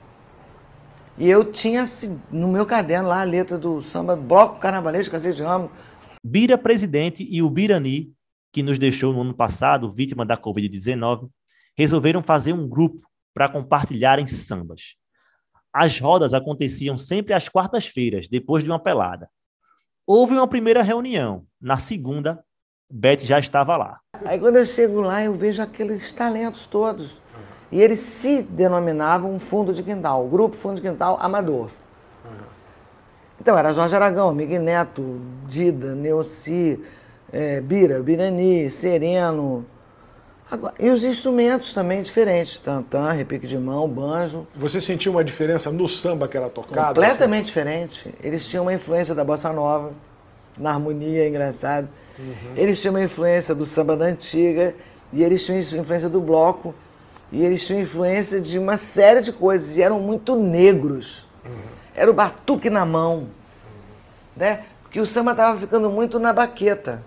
E 1.18 1.28
eu 1.28 1.44
tinha 1.52 1.84
no 2.30 2.48
meu 2.48 2.64
caderno 2.64 3.08
lá 3.08 3.20
a 3.20 3.24
letra 3.24 3.58
do 3.58 3.82
samba 3.82 4.16
Bloco 4.16 4.58
Carnavalesco, 4.58 5.12
Cacete 5.12 5.36
de 5.36 5.42
Ramos. 5.42 5.70
Bira 6.24 6.56
Presidente 6.56 7.26
e 7.28 7.42
o 7.42 7.50
Birani, 7.50 8.12
que 8.52 8.62
nos 8.62 8.78
deixou 8.78 9.12
no 9.12 9.22
ano 9.22 9.34
passado, 9.34 9.92
vítima 9.92 10.24
da 10.24 10.36
Covid-19, 10.36 11.28
resolveram 11.76 12.22
fazer 12.22 12.52
um 12.52 12.68
grupo 12.68 13.06
para 13.34 13.48
compartilharem 13.48 14.26
sambas. 14.26 14.96
As 15.72 16.00
rodas 16.00 16.34
aconteciam 16.34 16.98
sempre 16.98 17.32
às 17.32 17.48
quartas-feiras, 17.48 18.28
depois 18.28 18.64
de 18.64 18.70
uma 18.70 18.78
pelada. 18.78 19.30
Houve 20.06 20.34
uma 20.34 20.48
primeira 20.48 20.82
reunião. 20.82 21.46
Na 21.60 21.78
segunda, 21.78 22.44
Beth 22.90 23.20
já 23.20 23.38
estava 23.38 23.76
lá. 23.76 24.00
Aí 24.24 24.38
quando 24.38 24.56
eu 24.56 24.66
chego 24.66 25.00
lá, 25.00 25.24
eu 25.24 25.32
vejo 25.32 25.62
aqueles 25.62 26.10
talentos 26.12 26.66
todos. 26.66 27.22
E 27.70 27.80
eles 27.80 28.00
se 28.00 28.42
denominavam 28.42 29.38
Fundo 29.38 29.72
de 29.72 29.82
Quintal, 29.82 30.26
o 30.26 30.28
Grupo 30.28 30.56
Fundo 30.56 30.76
de 30.76 30.82
Quintal 30.82 31.16
Amador. 31.20 31.70
Então 33.40 33.56
era 33.56 33.72
Jorge 33.72 33.94
Aragão, 33.94 34.34
Miguel 34.34 34.60
Neto, 34.60 35.20
Dida, 35.46 35.94
Neuci, 35.94 36.78
é, 37.32 37.60
Bira, 37.60 38.02
Birani, 38.02 38.68
Sereno. 38.70 39.64
Agora, 40.50 40.74
e 40.80 40.90
os 40.90 41.04
instrumentos 41.04 41.72
também 41.72 42.02
diferentes, 42.02 42.56
tantã, 42.58 43.12
repique 43.12 43.46
de 43.46 43.56
mão, 43.56 43.88
banjo. 43.88 44.46
Você 44.54 44.80
sentiu 44.80 45.12
uma 45.12 45.22
diferença 45.22 45.70
no 45.70 45.88
samba 45.88 46.26
que 46.26 46.36
era 46.36 46.50
tocado? 46.50 46.88
Completamente 46.88 47.44
assim? 47.44 47.46
diferente. 47.46 48.14
Eles 48.20 48.46
tinham 48.46 48.64
uma 48.64 48.74
influência 48.74 49.14
da 49.14 49.24
bossa 49.24 49.52
nova, 49.52 49.92
na 50.58 50.72
harmonia, 50.72 51.28
engraçado. 51.28 51.88
Uhum. 52.20 52.54
Eles 52.56 52.80
tinham 52.80 52.94
uma 52.94 53.02
influência 53.02 53.54
do 53.54 53.64
samba 53.64 53.96
da 53.96 54.04
antiga 54.04 54.74
e 55.12 55.22
eles 55.22 55.44
tinham 55.44 55.58
influência 55.58 56.08
do 56.08 56.20
bloco 56.20 56.74
e 57.32 57.42
eles 57.42 57.66
tinham 57.66 57.80
influência 57.80 58.40
de 58.40 58.58
uma 58.58 58.76
série 58.76 59.20
de 59.20 59.32
coisas 59.32 59.76
e 59.76 59.82
eram 59.82 59.98
muito 60.00 60.36
negros. 60.36 61.26
Uhum. 61.44 61.52
Era 61.94 62.10
o 62.10 62.14
batuque 62.14 62.68
na 62.68 62.84
mão, 62.84 63.18
uhum. 63.18 63.28
né? 64.36 64.64
Porque 64.82 65.00
o 65.00 65.06
samba 65.06 65.30
estava 65.30 65.58
ficando 65.58 65.88
muito 65.88 66.18
na 66.18 66.32
baqueta. 66.32 67.04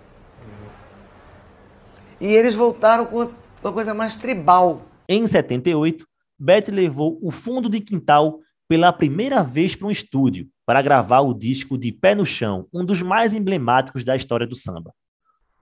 E 2.20 2.26
eles 2.26 2.54
voltaram 2.54 3.04
com 3.04 3.30
uma 3.62 3.72
coisa 3.72 3.92
mais 3.92 4.16
tribal. 4.16 4.82
Em 5.08 5.26
78, 5.26 6.06
Beth 6.38 6.68
levou 6.68 7.18
o 7.20 7.30
fundo 7.30 7.68
de 7.68 7.80
quintal 7.80 8.38
pela 8.68 8.92
primeira 8.92 9.42
vez 9.42 9.76
para 9.76 9.86
um 9.86 9.90
estúdio 9.90 10.48
para 10.66 10.80
gravar 10.80 11.20
o 11.20 11.34
disco 11.34 11.76
de 11.76 11.92
Pé 11.92 12.14
no 12.14 12.24
Chão, 12.24 12.66
um 12.72 12.84
dos 12.84 13.02
mais 13.02 13.34
emblemáticos 13.34 14.04
da 14.04 14.16
história 14.16 14.46
do 14.46 14.56
samba. 14.56 14.94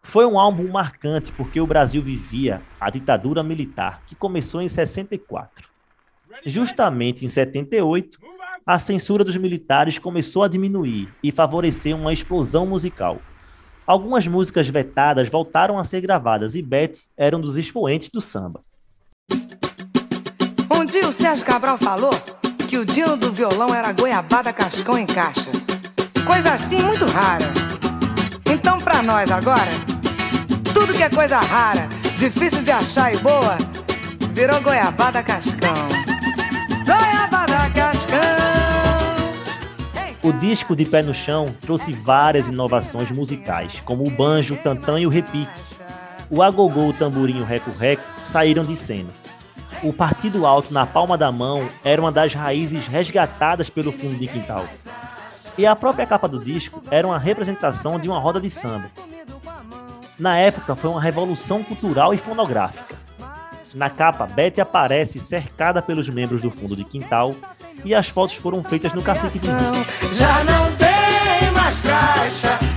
Foi 0.03 0.27
um 0.27 0.39
álbum 0.39 0.69
marcante 0.69 1.33
porque 1.33 1.61
o 1.61 1.67
Brasil 1.67 2.03
vivia 2.03 2.61
a 2.81 2.91
ditadura 2.91 3.43
militar, 3.43 4.03
que 4.07 4.15
começou 4.15 4.61
em 4.61 4.69
64. 4.69 5.69
Justamente 6.45 7.25
em 7.25 7.29
78, 7.29 8.19
a 8.67 8.79
censura 8.79 9.25
dos 9.25 9.37
militares 9.37 9.99
começou 9.99 10.43
a 10.43 10.49
diminuir 10.49 11.09
e 11.23 11.31
favorecer 11.31 11.97
uma 11.97 12.13
explosão 12.13 12.67
musical. 12.67 13.21
Algumas 13.87 14.27
músicas 14.27 14.69
vetadas 14.69 15.29
voltaram 15.29 15.79
a 15.79 15.85
ser 15.85 16.01
gravadas 16.01 16.55
e 16.55 16.63
Beth 16.63 17.05
era 17.17 17.37
um 17.37 17.41
dos 17.41 17.57
expoentes 17.57 18.11
do 18.11 18.21
samba. 18.21 18.61
Um 20.71 20.85
dia 20.85 21.09
o 21.09 21.13
Sérgio 21.13 21.45
Cabral 21.45 21.79
falou 21.79 22.13
que 22.69 22.79
o 22.79 22.85
dino 22.85 23.17
do 23.17 23.33
violão 23.33 23.75
era 23.75 23.93
goiabada 23.93 24.53
cascão 24.53 24.99
em 24.99 25.07
caixa. 25.07 25.51
Coisa 26.27 26.53
assim 26.53 26.81
muito 26.83 27.05
rara. 27.07 27.47
Então, 28.51 28.79
pra 28.79 29.03
nós 29.03 29.31
agora, 29.31 29.92
tudo 30.73 30.95
que 30.95 31.03
é 31.03 31.11
coisa 31.11 31.39
rara, 31.39 31.89
difícil 32.19 32.63
de 32.63 32.71
achar 32.71 33.13
e 33.15 33.19
boa, 33.19 33.57
virou 34.33 34.61
goiabada 34.61 35.23
cascão. 35.23 35.75
Goiabada 36.85 37.71
cascão. 37.71 38.19
O 40.23 40.33
disco 40.33 40.75
de 40.75 40.85
Pé 40.85 41.03
no 41.03 41.13
Chão 41.13 41.55
trouxe 41.61 41.93
várias 41.93 42.47
inovações 42.47 43.11
musicais, 43.11 43.83
como 43.85 44.07
o 44.07 44.11
banjo, 44.11 44.55
o 44.55 44.59
tantã 44.59 44.99
e 44.99 45.07
o 45.07 45.11
repique. 45.11 45.51
O 46.31 46.41
agogô, 46.43 46.89
o 46.89 46.93
tamborim 46.93 47.39
e 47.39 47.43
o 47.43 47.45
reco-reco 47.45 48.03
saíram 48.23 48.65
de 48.65 48.77
cena. 48.77 49.11
O 49.83 49.93
partido 49.93 50.47
alto 50.47 50.73
na 50.73 50.87
palma 50.87 51.19
da 51.19 51.33
mão 51.33 51.69
era 51.85 52.01
uma 52.01 52.13
das 52.13 52.33
raízes 52.33 52.87
resgatadas 52.87 53.69
pelo 53.69 53.93
fundo 53.93 54.17
de 54.17 54.29
quintal. 54.29 54.67
E 55.59 55.67
a 55.67 55.77
própria 55.77 56.07
capa 56.07 56.29
do 56.29 56.39
disco 56.39 56.81
era 56.91 57.07
uma 57.07 57.19
representação 57.19 57.99
de 57.99 58.09
uma 58.09 58.19
roda 58.19 58.41
de 58.41 58.49
samba. 58.49 58.87
Na 60.23 60.39
época 60.39 60.77
foi 60.77 60.89
uma 60.89 61.01
revolução 61.01 61.65
cultural 61.65 62.15
e 62.15 62.17
fonográfica. 62.17 62.95
Na 63.75 63.91
capa, 63.91 64.25
Betty 64.25 64.61
aparece 64.61 65.19
cercada 65.19 65.83
pelos 65.83 66.09
membros 66.09 66.41
do 66.41 66.49
fundo 66.49 66.77
de 66.77 66.85
quintal 66.85 67.35
e 67.85 67.93
as 67.93 68.07
fotos 68.07 68.37
foram 68.37 68.63
feitas 68.63 68.93
no 68.93 69.03
cacique 69.03 69.41
de 69.41 69.49
Rio. 69.49 70.15
Já 70.15 70.45
não 70.45 70.71
tem 70.77 71.51
mais 71.53 71.81
caixa 71.81 72.72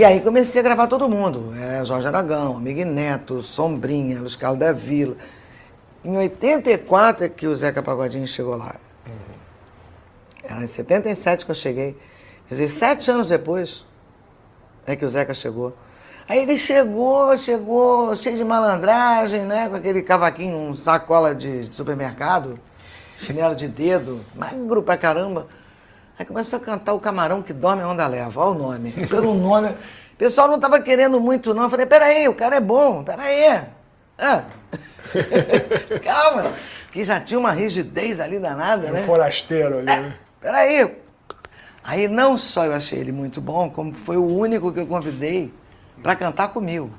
E 0.00 0.04
aí 0.04 0.18
comecei 0.18 0.60
a 0.60 0.64
gravar 0.64 0.86
todo 0.86 1.10
mundo. 1.10 1.52
É, 1.54 1.84
Jorge 1.84 2.08
Aragão, 2.08 2.56
Amigo 2.56 2.82
Neto, 2.86 3.42
Sombrinha, 3.42 4.18
Luiz 4.18 4.34
Carlos 4.34 4.58
da 4.58 4.72
Vila. 4.72 5.14
Em 6.02 6.16
84 6.16 7.26
é 7.26 7.28
que 7.28 7.46
o 7.46 7.54
Zeca 7.54 7.82
Pagodinho 7.82 8.26
chegou 8.26 8.56
lá. 8.56 8.76
Era 10.42 10.62
em 10.62 10.66
77 10.66 11.44
que 11.44 11.50
eu 11.50 11.54
cheguei. 11.54 11.98
Quer 12.48 12.54
dizer, 12.54 12.68
sete 12.68 13.10
anos 13.10 13.28
depois 13.28 13.84
é 14.86 14.96
que 14.96 15.04
o 15.04 15.08
Zeca 15.10 15.34
chegou. 15.34 15.76
Aí 16.26 16.38
ele 16.38 16.56
chegou, 16.56 17.36
chegou 17.36 18.16
cheio 18.16 18.38
de 18.38 18.44
malandragem, 18.44 19.42
né? 19.42 19.68
Com 19.68 19.76
aquele 19.76 20.00
cavaquinho, 20.00 20.56
um 20.56 20.74
sacola 20.74 21.34
de, 21.34 21.66
de 21.66 21.74
supermercado, 21.74 22.58
chinelo 23.18 23.54
de 23.54 23.68
dedo, 23.68 24.18
magro 24.34 24.82
pra 24.82 24.96
caramba. 24.96 25.46
Aí 26.20 26.26
começou 26.26 26.58
a 26.58 26.60
cantar 26.60 26.92
o 26.92 27.00
Camarão 27.00 27.40
que 27.40 27.50
Dorme 27.50 27.80
a 27.80 27.88
Onda 27.88 28.06
Leva. 28.06 28.42
Olha 28.42 28.50
o 28.50 28.58
nome. 28.58 28.92
Pelo 29.08 29.32
nome. 29.32 29.68
O 29.70 30.16
pessoal 30.18 30.48
não 30.48 30.60
tava 30.60 30.78
querendo 30.78 31.18
muito, 31.18 31.54
não. 31.54 31.62
Eu 31.62 31.70
falei, 31.70 31.86
peraí, 31.86 32.28
o 32.28 32.34
cara 32.34 32.56
é 32.56 32.60
bom, 32.60 33.02
peraí. 33.02 33.62
Ah. 34.18 34.42
Calma. 36.04 36.52
Que 36.92 37.02
já 37.04 37.18
tinha 37.18 37.40
uma 37.40 37.52
rigidez 37.52 38.20
ali 38.20 38.38
danada, 38.38 38.88
Um 38.88 38.92
né? 38.92 39.00
forasteiro 39.00 39.78
ali, 39.78 39.86
né? 39.86 40.14
Peraí. 40.42 40.94
Aí 41.82 42.06
não 42.06 42.36
só 42.36 42.66
eu 42.66 42.74
achei 42.74 42.98
ele 42.98 43.12
muito 43.12 43.40
bom, 43.40 43.70
como 43.70 43.94
foi 43.94 44.18
o 44.18 44.26
único 44.26 44.70
que 44.74 44.80
eu 44.80 44.86
convidei 44.86 45.54
para 46.02 46.14
cantar 46.14 46.48
comigo. 46.48 46.90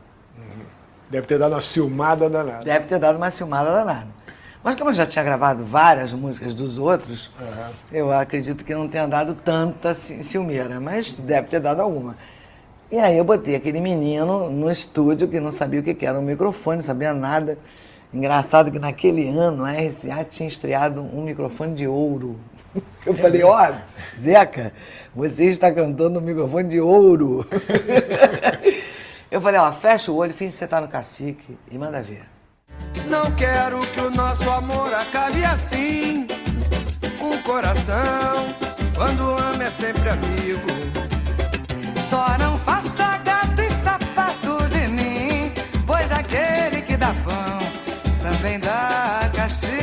Deve 1.11 1.27
ter 1.27 1.37
dado 1.37 1.51
uma 1.51 1.61
ciumada 1.61 2.27
danada. 2.27 2.63
Deve 2.63 2.85
ter 2.85 2.97
dado 2.97 3.17
uma 3.17 3.29
filmada 3.29 3.71
danada. 3.71 4.07
Mas 4.63 4.75
como 4.75 4.91
eu 4.91 4.93
já 4.93 5.05
tinha 5.07 5.23
gravado 5.25 5.65
várias 5.65 6.13
músicas 6.13 6.53
dos 6.53 6.77
outros, 6.77 7.31
eu 7.91 8.11
acredito 8.11 8.63
que 8.63 8.75
não 8.75 8.87
tenha 8.87 9.07
dado 9.07 9.33
tanta 9.33 9.95
ci- 9.95 10.23
ciumeira, 10.23 10.79
mas 10.79 11.13
deve 11.13 11.47
ter 11.47 11.59
dado 11.59 11.81
alguma. 11.81 12.15
E 12.91 12.99
aí 12.99 13.17
eu 13.17 13.23
botei 13.23 13.55
aquele 13.55 13.79
menino 13.79 14.49
no 14.51 14.69
estúdio 14.69 15.27
que 15.27 15.39
não 15.39 15.51
sabia 15.51 15.79
o 15.79 15.83
que 15.83 16.05
era 16.05 16.19
um 16.19 16.21
microfone, 16.21 16.77
não 16.77 16.83
sabia 16.83 17.13
nada. 17.13 17.57
Engraçado 18.13 18.69
que 18.69 18.77
naquele 18.77 19.29
ano 19.29 19.63
a 19.63 19.71
RCA 19.71 20.23
tinha 20.29 20.47
estreado 20.47 21.01
um 21.01 21.23
microfone 21.23 21.73
de 21.73 21.87
ouro. 21.87 22.37
Eu 23.05 23.15
falei, 23.15 23.41
ó, 23.43 23.71
Zeca, 24.19 24.73
você 25.15 25.45
está 25.45 25.71
cantando 25.71 26.19
um 26.19 26.21
microfone 26.21 26.67
de 26.69 26.79
ouro. 26.79 27.47
Eu 29.31 29.39
falei, 29.41 29.59
ó, 29.59 29.71
fecha 29.71 30.11
o 30.11 30.17
olho, 30.17 30.33
finge 30.33 30.51
que 30.51 30.57
você 30.59 30.67
tá 30.67 30.81
no 30.81 30.87
cacique 30.89 31.57
e 31.71 31.77
manda 31.77 32.01
ver. 32.01 32.23
Não 33.07 33.31
quero 33.31 33.79
que 33.87 33.99
o 34.01 34.09
nosso 34.09 34.49
amor 34.49 34.93
acabe 34.93 35.43
assim. 35.43 36.27
Um 37.19 37.37
coração, 37.43 38.55
quando 38.95 39.31
ama, 39.37 39.63
é 39.63 39.71
sempre 39.71 40.09
amigo. 40.09 40.67
Só 41.95 42.37
não 42.37 42.57
faça 42.59 43.17
gato 43.19 43.61
e 43.61 43.69
sapato 43.69 44.57
de 44.69 44.87
mim, 44.87 45.53
pois 45.85 46.11
aquele 46.11 46.81
que 46.81 46.97
dá 46.97 47.13
pão 47.23 47.59
também 48.21 48.59
dá 48.59 49.29
castigo. 49.35 49.80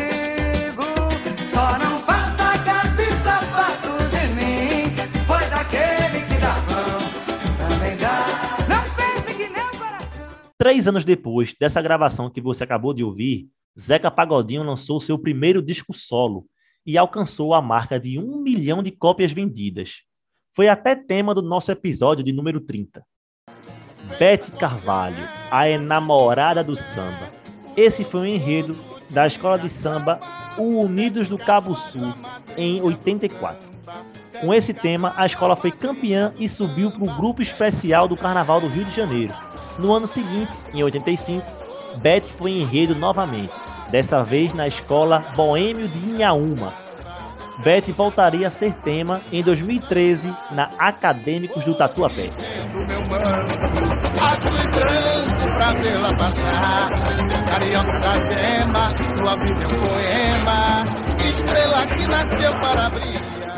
Três 10.59 10.89
anos 10.89 11.05
depois 11.05 11.55
dessa 11.59 11.81
gravação 11.81 12.29
que 12.29 12.41
você 12.41 12.65
acabou 12.65 12.93
de 12.93 13.05
ouvir, 13.05 13.49
Zeca 13.79 14.11
Pagodinho 14.11 14.65
lançou 14.65 14.99
seu 14.99 15.17
primeiro 15.17 15.63
disco 15.63 15.95
solo 15.95 16.47
e 16.85 16.99
alcançou 16.99 17.55
a 17.55 17.63
marca 17.63 18.01
de 18.01 18.19
um 18.19 18.43
milhão 18.43 18.83
de 18.83 18.91
cópias 18.91 19.31
vendidas. 19.31 20.03
Foi 20.53 20.69
até 20.69 20.97
tema 20.97 21.33
do 21.33 21.43
nosso 21.43 21.71
episódio 21.71 22.25
de 22.25 22.33
número 22.33 22.61
30. 22.61 23.07
Bete 24.19 24.51
Carvalho, 24.51 25.29
a 25.49 25.69
enamorada 25.69 26.65
do 26.65 26.75
samba. 26.75 27.33
Esse 27.77 28.03
foi 28.03 28.23
o 28.23 28.27
enredo 28.27 28.75
da 29.11 29.29
escola 29.29 29.61
de 29.61 29.71
samba 29.71 30.19
O 30.59 30.81
Unidos 30.81 31.29
do 31.29 31.39
Cabo 31.39 31.77
Sul, 31.77 32.13
em 32.57 32.83
84. 32.83 33.71
Com 34.41 34.53
esse 34.53 34.75
tema, 34.75 35.15
a 35.17 35.25
escola 35.25 35.55
foi 35.55 35.71
campeã 35.71 36.35
e 36.37 36.49
subiu 36.49 36.91
para 36.91 37.05
o 37.05 37.17
grupo 37.17 37.43
especial 37.43 38.09
do 38.09 38.17
Carnaval 38.17 38.61
do 38.61 38.67
Rio 38.67 38.85
de 38.85 38.97
Janeiro. 38.97 39.33
No 39.79 39.95
ano 39.95 40.07
seguinte, 40.07 40.53
em 40.75 40.83
85, 40.83 41.47
Beth 41.99 42.23
foi 42.37 42.51
enredo 42.53 42.95
novamente, 42.95 43.53
dessa 43.91 44.23
vez 44.25 44.53
na 44.53 44.67
escola 44.67 45.25
Boêmio 45.37 45.87
de 45.89 45.99
Inhaúma. 46.11 46.73
Beth 47.59 47.93
voltaria 47.97 48.47
a 48.49 48.51
ser 48.51 48.73
tema 48.73 49.21
em 49.33 49.43
2013 49.43 50.35
na 50.53 50.71
Acadêmicos 50.79 51.65
do 51.65 51.75
Tatuapé. 51.77 52.27
É. 52.27 52.59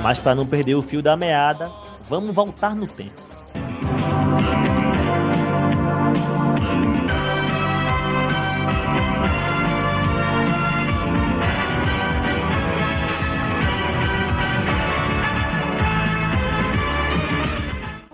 Mas 0.03 0.19
para 0.19 0.35
não 0.35 0.47
perder 0.47 0.75
o 0.75 0.83
fio 0.83 1.03
da 1.03 1.17
meada, 1.17 1.71
vamos 2.09 2.35
voltar 2.35 2.75
no 2.75 2.87
tempo. 2.87 3.30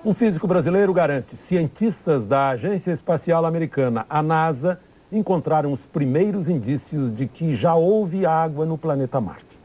Um 0.07 0.14
físico 0.14 0.47
brasileiro 0.47 0.92
garante: 0.95 1.37
cientistas 1.37 2.25
da 2.25 2.51
Agência 2.51 2.92
Espacial 2.92 3.45
Americana, 3.45 4.07
a 4.09 4.23
NASA, 4.23 4.79
encontraram 5.11 5.73
os 5.73 5.85
primeiros 5.85 6.49
indícios 6.49 7.12
de 7.12 7.27
que 7.27 7.57
já 7.57 7.75
houve 7.75 8.25
água 8.25 8.64
no 8.64 8.79
planeta 8.79 9.21
Marte. 9.21 9.59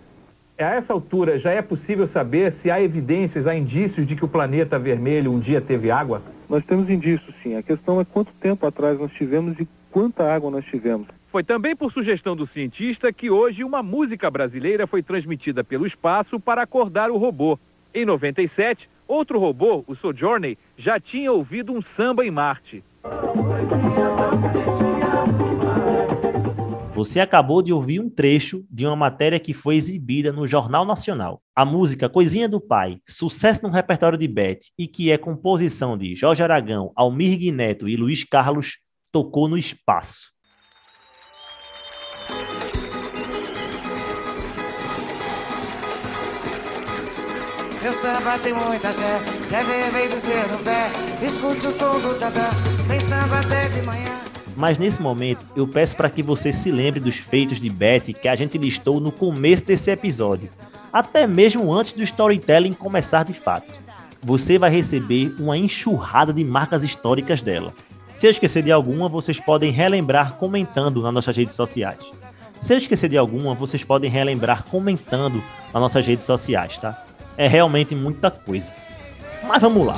A 0.58 0.64
essa 0.64 0.94
altura, 0.94 1.38
já 1.38 1.52
é 1.52 1.62
possível 1.62 2.08
saber 2.08 2.54
se 2.54 2.72
há 2.72 2.82
evidências, 2.82 3.46
há 3.46 3.54
indícios 3.54 4.04
de 4.08 4.16
que 4.16 4.26
o 4.26 4.28
planeta 4.28 4.80
vermelho 4.80 5.32
um 5.32 5.40
dia 5.40 5.62
teve 5.62 5.92
água? 5.92 6.24
Nós 6.50 6.66
temos 6.66 6.90
indícios, 6.90 7.36
sim. 7.44 7.56
A 7.56 7.62
questão 7.62 8.02
é 8.02 8.04
quanto 8.04 8.34
tempo 8.42 8.66
atrás 8.66 8.98
nós 8.98 9.12
tivemos 9.12 9.60
e 9.60 9.68
quanta 9.92 10.24
água 10.24 10.50
nós 10.50 10.66
tivemos. 10.66 11.06
Foi 11.32 11.44
também 11.44 11.76
por 11.76 11.92
sugestão 11.92 12.36
do 12.36 12.48
cientista 12.48 13.14
que 13.14 13.30
hoje 13.30 13.64
uma 13.64 13.84
música 13.84 14.32
brasileira 14.32 14.88
foi 14.88 15.04
transmitida 15.04 15.64
pelo 15.64 15.86
espaço 15.86 16.40
para 16.40 16.64
acordar 16.64 17.12
o 17.12 17.18
robô. 17.18 17.60
Em 17.94 18.06
97, 18.06 18.90
Outro 19.12 19.40
robô, 19.40 19.84
o 19.88 19.94
Sojourner, 19.94 20.58
já 20.78 20.98
tinha 20.98 21.34
ouvido 21.34 21.74
um 21.74 21.82
samba 21.82 22.26
em 22.26 22.32
Marte. 22.32 22.82
Você 26.94 27.20
acabou 27.20 27.62
de 27.62 27.74
ouvir 27.74 28.00
um 28.00 28.10
trecho 28.10 28.66
de 28.72 28.86
uma 28.86 28.96
matéria 28.96 29.38
que 29.38 29.54
foi 29.54 29.76
exibida 29.76 30.32
no 30.32 30.48
Jornal 30.48 30.86
Nacional. 30.86 31.42
A 31.54 31.66
música 31.66 32.08
Coisinha 32.08 32.48
do 32.48 32.62
Pai, 32.62 33.00
sucesso 33.06 33.64
no 33.64 33.70
repertório 33.70 34.18
de 34.18 34.30
Beth 34.30 34.60
e 34.80 34.88
que 34.88 35.12
é 35.12 35.18
composição 35.18 35.98
de 35.98 36.16
Jorge 36.16 36.42
Aragão, 36.42 36.94
Almir 36.96 37.38
Guineto 37.38 37.90
e 37.90 37.98
Luiz 37.98 38.24
Carlos, 38.24 38.78
tocou 39.12 39.50
no 39.50 39.58
espaço. 39.58 40.32
Meu 47.82 47.94
samba 47.94 48.38
tem 48.38 48.54
muita 48.54 48.90
axé, 48.90 49.20
quer 49.50 49.66
ver 49.66 49.92
vez 49.92 50.12
ser 50.14 50.48
no 50.52 50.60
pé. 50.60 50.92
Escute 51.26 51.66
o 51.66 51.72
som 51.72 52.00
do 52.00 52.14
tadã, 52.14 52.48
tem 52.88 53.00
samba 53.00 53.40
até 53.40 53.70
de 53.70 53.82
manhã. 53.82 54.20
Mas 54.56 54.78
nesse 54.78 55.02
momento, 55.02 55.48
eu 55.56 55.68
peço 55.68 55.98
para 55.98 56.08
que 56.08 56.22
você 56.22 56.54
se 56.54 56.70
lembre 56.70 57.00
dos 57.00 57.16
feitos 57.16 57.60
de 57.60 57.68
Betty 57.72 58.14
que 58.14 58.28
a 58.28 58.36
gente 58.36 58.56
listou 58.60 59.00
no 59.00 59.12
começo 59.12 59.66
desse 59.66 59.90
episódio, 59.90 60.48
até 60.94 61.26
mesmo 61.26 61.74
antes 61.74 61.94
do 61.94 62.04
storytelling 62.04 62.74
começar 62.74 63.26
de 63.26 63.34
fato. 63.34 63.80
Você 64.22 64.60
vai 64.60 64.70
receber 64.70 65.34
uma 65.40 65.58
enxurrada 65.58 66.32
de 66.32 66.44
marcas 66.44 66.84
históricas 66.84 67.42
dela. 67.42 67.74
Se 68.14 68.28
eu 68.28 68.32
esquecer 68.32 68.62
de 68.62 68.72
alguma, 68.72 69.10
vocês 69.10 69.40
podem 69.40 69.72
relembrar 69.72 70.34
comentando 70.34 71.02
nas 71.02 71.14
nossas 71.14 71.36
redes 71.36 71.56
sociais. 71.56 71.98
Se 72.60 72.76
eu 72.76 72.78
esquecer 72.78 73.10
de 73.10 73.18
alguma, 73.18 73.56
vocês 73.56 73.84
podem 73.84 74.12
relembrar 74.12 74.66
comentando 74.66 75.44
nas 75.74 75.82
nossas 75.82 76.06
redes 76.06 76.26
sociais, 76.26 76.78
tá? 76.78 77.06
É 77.42 77.48
realmente 77.48 77.96
muita 77.96 78.30
coisa. 78.30 78.72
Mas 79.42 79.60
vamos 79.60 79.88
lá. 79.88 79.96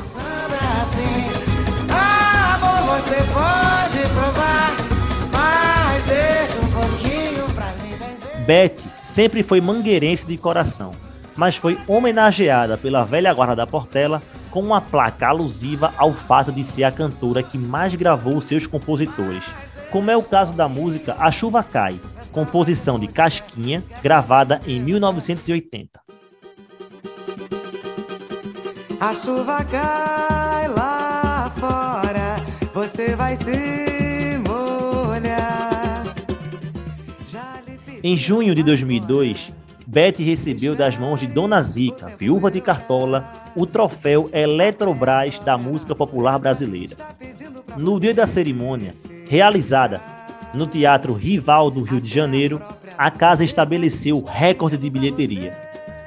Beth 8.48 8.86
sempre 9.02 9.44
foi 9.44 9.60
mangueirense 9.60 10.26
de 10.26 10.38
coração, 10.38 10.92
mas 11.36 11.58
foi 11.58 11.78
homenageada 11.86 12.78
pela 12.78 13.04
velha 13.04 13.34
guarda 13.34 13.58
da 13.58 13.68
Portela 13.68 14.22
com 14.50 14.62
uma 14.62 14.80
placa 14.80 15.28
alusiva 15.28 15.94
ao 15.98 16.14
fato 16.14 16.50
de 16.50 16.64
ser 16.64 16.86
a 16.86 16.92
cantora 16.94 17.44
que 17.44 17.58
mais 17.58 17.94
gravou 17.94 18.40
seus 18.40 18.66
compositores, 18.66 19.44
como 19.92 20.10
é 20.10 20.16
o 20.16 20.24
caso 20.24 20.54
da 20.54 20.70
música 20.70 21.16
A 21.20 21.30
Chuva 21.30 21.62
Cai, 21.62 22.00
composição 22.32 22.98
de 22.98 23.08
Casquinha, 23.08 23.84
gravada 24.02 24.62
em 24.66 24.80
1980. 24.80 26.04
A 29.04 29.14
chuva 29.14 29.66
cai 29.66 30.66
lá 30.70 31.52
fora, 31.58 32.38
você 32.74 33.14
vai 33.18 33.36
se 33.36 34.40
molhar. 34.40 36.06
Em 38.02 38.16
junho 38.16 38.56
de 38.56 38.64
2002, 38.64 39.52
Beth 39.86 40.20
recebeu 40.20 40.74
das 40.74 40.98
mãos 40.98 41.20
de 41.20 41.28
Dona 41.28 41.62
Zica, 41.62 42.14
viúva 42.18 42.50
de 42.50 42.62
Cartola, 42.62 43.30
o 43.58 43.66
troféu 43.66 44.30
Eletrobras 44.32 45.38
da 45.38 45.58
música 45.58 45.94
popular 45.94 46.40
brasileira. 46.40 46.96
No 47.76 48.00
dia 48.00 48.14
da 48.14 48.26
cerimônia, 48.26 48.96
realizada 49.28 50.00
no 50.54 50.66
Teatro 50.66 51.12
Rival 51.12 51.70
do 51.70 51.84
Rio 51.84 52.00
de 52.00 52.08
Janeiro, 52.08 52.62
a 52.98 53.12
casa 53.12 53.44
estabeleceu 53.44 54.24
recorde 54.24 54.78
de 54.78 54.90
bilheteria. 54.90 55.58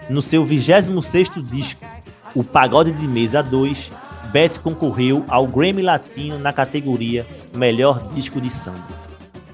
No 0.09 0.23
seu 0.23 0.47
26º 0.47 1.43
disco, 1.51 1.96
o 2.35 2.45
Pagode 2.45 2.93
de 2.93 3.07
Mesa 3.09 3.43
2, 3.43 3.91
Beth 4.33 4.59
concorreu 4.63 5.25
ao 5.29 5.47
Grammy 5.47 5.83
Latino 5.83 6.39
na 6.39 6.53
categoria 6.53 7.27
Melhor 7.55 8.09
Disco 8.09 8.41
de 8.41 8.51
Samba. 8.51 8.85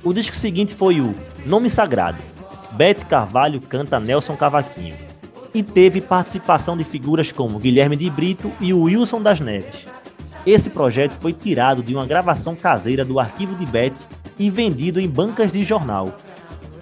O 0.02 0.12
disco 0.12 0.36
seguinte 0.36 0.74
foi 0.74 1.00
o 1.00 1.14
Nome 1.46 1.70
Sagrado. 1.70 2.18
Beth 2.72 3.04
Carvalho 3.08 3.60
canta 3.60 4.00
Nelson 4.00 4.36
Cavaquinho. 4.36 4.96
E 5.54 5.62
teve 5.62 6.00
participação 6.00 6.76
de 6.76 6.82
figuras 6.82 7.30
como 7.30 7.58
Guilherme 7.58 7.94
de 7.94 8.08
Brito 8.08 8.50
e 8.60 8.72
Wilson 8.72 9.22
das 9.22 9.38
Neves. 9.38 9.86
Esse 10.44 10.70
projeto 10.70 11.12
foi 11.12 11.32
tirado 11.32 11.82
de 11.82 11.94
uma 11.94 12.06
gravação 12.06 12.56
caseira 12.56 13.04
do 13.04 13.20
arquivo 13.20 13.54
de 13.54 13.66
Beth 13.66 14.08
e 14.38 14.50
vendido 14.50 14.98
em 14.98 15.08
bancas 15.08 15.52
de 15.52 15.62
jornal. 15.62 16.16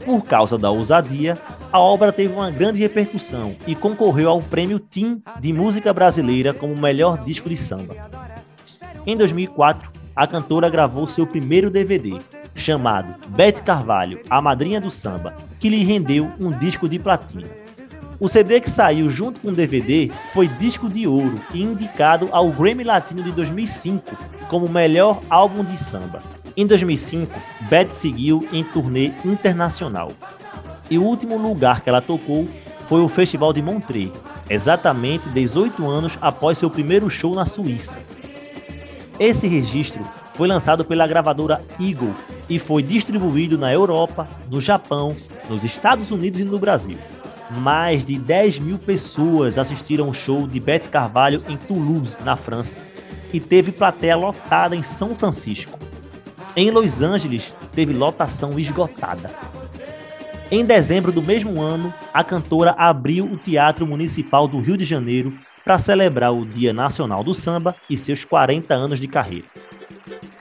Por 0.04 0.24
causa 0.24 0.56
da 0.56 0.70
ousadia, 0.70 1.36
a 1.72 1.78
obra 1.78 2.12
teve 2.12 2.32
uma 2.32 2.50
grande 2.50 2.80
repercussão 2.80 3.54
e 3.66 3.74
concorreu 3.76 4.28
ao 4.28 4.42
prêmio 4.42 4.80
Tim 4.80 5.22
de 5.38 5.52
música 5.52 5.92
brasileira 5.92 6.52
como 6.52 6.76
melhor 6.76 7.22
disco 7.22 7.48
de 7.48 7.56
samba. 7.56 7.96
Em 9.06 9.16
2004, 9.16 9.90
a 10.14 10.26
cantora 10.26 10.68
gravou 10.68 11.06
seu 11.06 11.26
primeiro 11.26 11.70
DVD, 11.70 12.20
chamado 12.56 13.14
Beth 13.28 13.62
Carvalho, 13.64 14.20
a 14.28 14.42
madrinha 14.42 14.80
do 14.80 14.90
samba, 14.90 15.34
que 15.60 15.68
lhe 15.68 15.84
rendeu 15.84 16.30
um 16.40 16.50
disco 16.50 16.88
de 16.88 16.98
platina. 16.98 17.46
O 18.18 18.28
CD 18.28 18.60
que 18.60 18.68
saiu 18.68 19.08
junto 19.08 19.40
com 19.40 19.48
o 19.48 19.54
DVD 19.54 20.10
foi 20.32 20.48
disco 20.48 20.88
de 20.88 21.06
ouro 21.06 21.40
e 21.54 21.62
indicado 21.62 22.28
ao 22.32 22.50
Grammy 22.50 22.84
Latino 22.84 23.22
de 23.22 23.30
2005 23.30 24.16
como 24.48 24.68
melhor 24.68 25.22
álbum 25.30 25.64
de 25.64 25.76
samba. 25.76 26.20
Em 26.56 26.66
2005, 26.66 27.32
Beth 27.70 27.92
seguiu 27.92 28.46
em 28.52 28.62
turnê 28.64 29.12
internacional, 29.24 30.12
e 30.90 30.98
o 30.98 31.04
último 31.04 31.38
lugar 31.38 31.80
que 31.80 31.88
ela 31.88 32.02
tocou 32.02 32.46
foi 32.86 33.00
o 33.00 33.08
Festival 33.08 33.52
de 33.52 33.62
Montreux, 33.62 34.12
exatamente 34.48 35.28
18 35.28 35.88
anos 35.88 36.18
após 36.20 36.58
seu 36.58 36.68
primeiro 36.68 37.08
show 37.08 37.34
na 37.34 37.46
Suíça. 37.46 37.98
Esse 39.18 39.46
registro 39.46 40.04
foi 40.34 40.48
lançado 40.48 40.84
pela 40.84 41.06
gravadora 41.06 41.62
Eagle 41.78 42.14
e 42.48 42.58
foi 42.58 42.82
distribuído 42.82 43.56
na 43.56 43.72
Europa, 43.72 44.26
no 44.50 44.60
Japão, 44.60 45.16
nos 45.48 45.62
Estados 45.62 46.10
Unidos 46.10 46.40
e 46.40 46.44
no 46.44 46.58
Brasil. 46.58 46.98
Mais 47.50 48.04
de 48.04 48.18
10 48.18 48.58
mil 48.58 48.78
pessoas 48.78 49.58
assistiram 49.58 50.08
o 50.08 50.14
show 50.14 50.46
de 50.46 50.58
Beth 50.58 50.88
Carvalho 50.90 51.40
em 51.48 51.56
Toulouse, 51.56 52.16
na 52.24 52.36
França, 52.36 52.76
e 53.32 53.38
teve 53.38 53.70
plateia 53.70 54.16
lotada 54.16 54.74
em 54.74 54.82
São 54.82 55.14
Francisco. 55.14 55.78
Em 56.56 56.70
Los 56.70 57.02
Angeles, 57.02 57.54
teve 57.72 57.92
lotação 57.92 58.58
esgotada. 58.58 59.30
Em 60.50 60.64
dezembro 60.64 61.12
do 61.12 61.22
mesmo 61.22 61.62
ano, 61.62 61.94
a 62.12 62.24
cantora 62.24 62.72
abriu 62.76 63.24
o 63.24 63.36
Teatro 63.36 63.86
Municipal 63.86 64.48
do 64.48 64.58
Rio 64.58 64.76
de 64.76 64.84
Janeiro 64.84 65.32
para 65.64 65.78
celebrar 65.78 66.34
o 66.34 66.44
Dia 66.44 66.72
Nacional 66.72 67.22
do 67.22 67.32
Samba 67.32 67.76
e 67.88 67.96
seus 67.96 68.24
40 68.24 68.74
anos 68.74 68.98
de 68.98 69.06
carreira. 69.06 69.46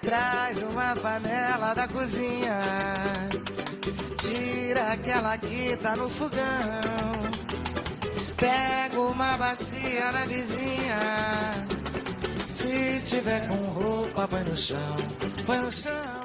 Traz 0.02 0.64
uma 0.64 0.96
panela 0.96 1.76
da 1.76 1.88
cozinha, 1.88 2.60
tira 4.18 4.94
aquela 4.94 5.38
que 5.38 5.78
tá 5.78 5.96
no 5.96 6.10
fogão. 6.10 6.42
Pega 8.36 9.00
uma 9.00 9.38
bacia 9.38 10.12
na 10.12 10.26
vizinha, 10.26 10.98
se 12.48 13.00
tiver 13.06 13.48
com 13.48 13.80
roupa, 13.80 14.28
põe 14.28 14.44
no 14.44 14.58
chão, 14.58 14.96
põe 15.46 15.58
no 15.60 15.72
chão. 15.72 16.19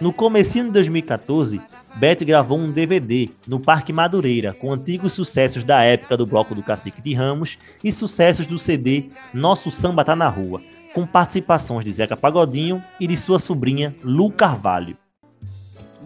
No 0.00 0.12
comecinho 0.12 0.66
de 0.66 0.72
2014, 0.72 1.60
Beth 1.96 2.22
gravou 2.22 2.58
um 2.58 2.70
DVD 2.70 3.30
no 3.46 3.58
Parque 3.58 3.94
Madureira 3.94 4.52
com 4.52 4.70
antigos 4.70 5.14
sucessos 5.14 5.64
da 5.64 5.82
época 5.82 6.18
do 6.18 6.26
Bloco 6.26 6.54
do 6.54 6.62
Cacique 6.62 7.00
de 7.00 7.14
Ramos 7.14 7.56
e 7.82 7.90
sucessos 7.90 8.44
do 8.44 8.58
CD 8.58 9.06
Nosso 9.32 9.70
Samba 9.70 10.04
Tá 10.04 10.14
na 10.14 10.28
Rua, 10.28 10.60
com 10.94 11.06
participações 11.06 11.84
de 11.84 11.92
Zeca 11.94 12.14
Pagodinho 12.14 12.82
e 13.00 13.06
de 13.06 13.16
sua 13.16 13.38
sobrinha 13.38 13.96
Lu 14.02 14.30
Carvalho. 14.30 14.98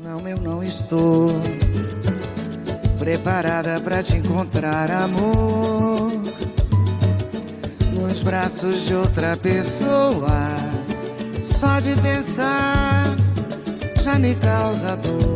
Não, 0.01 0.27
eu 0.27 0.41
não 0.41 0.63
estou 0.63 1.29
preparada 2.97 3.81
para 3.81 4.05
te 4.05 4.17
encontrar, 4.17 4.89
amor, 4.91 6.13
nos 7.93 8.23
braços 8.23 8.87
de 8.87 8.95
outra 8.95 9.37
pessoa. 9.37 10.31
Só 11.43 11.81
de 11.81 11.95
pensar 12.01 13.00
me 14.19 14.35
causa 14.35 14.97
dor. 14.97 15.31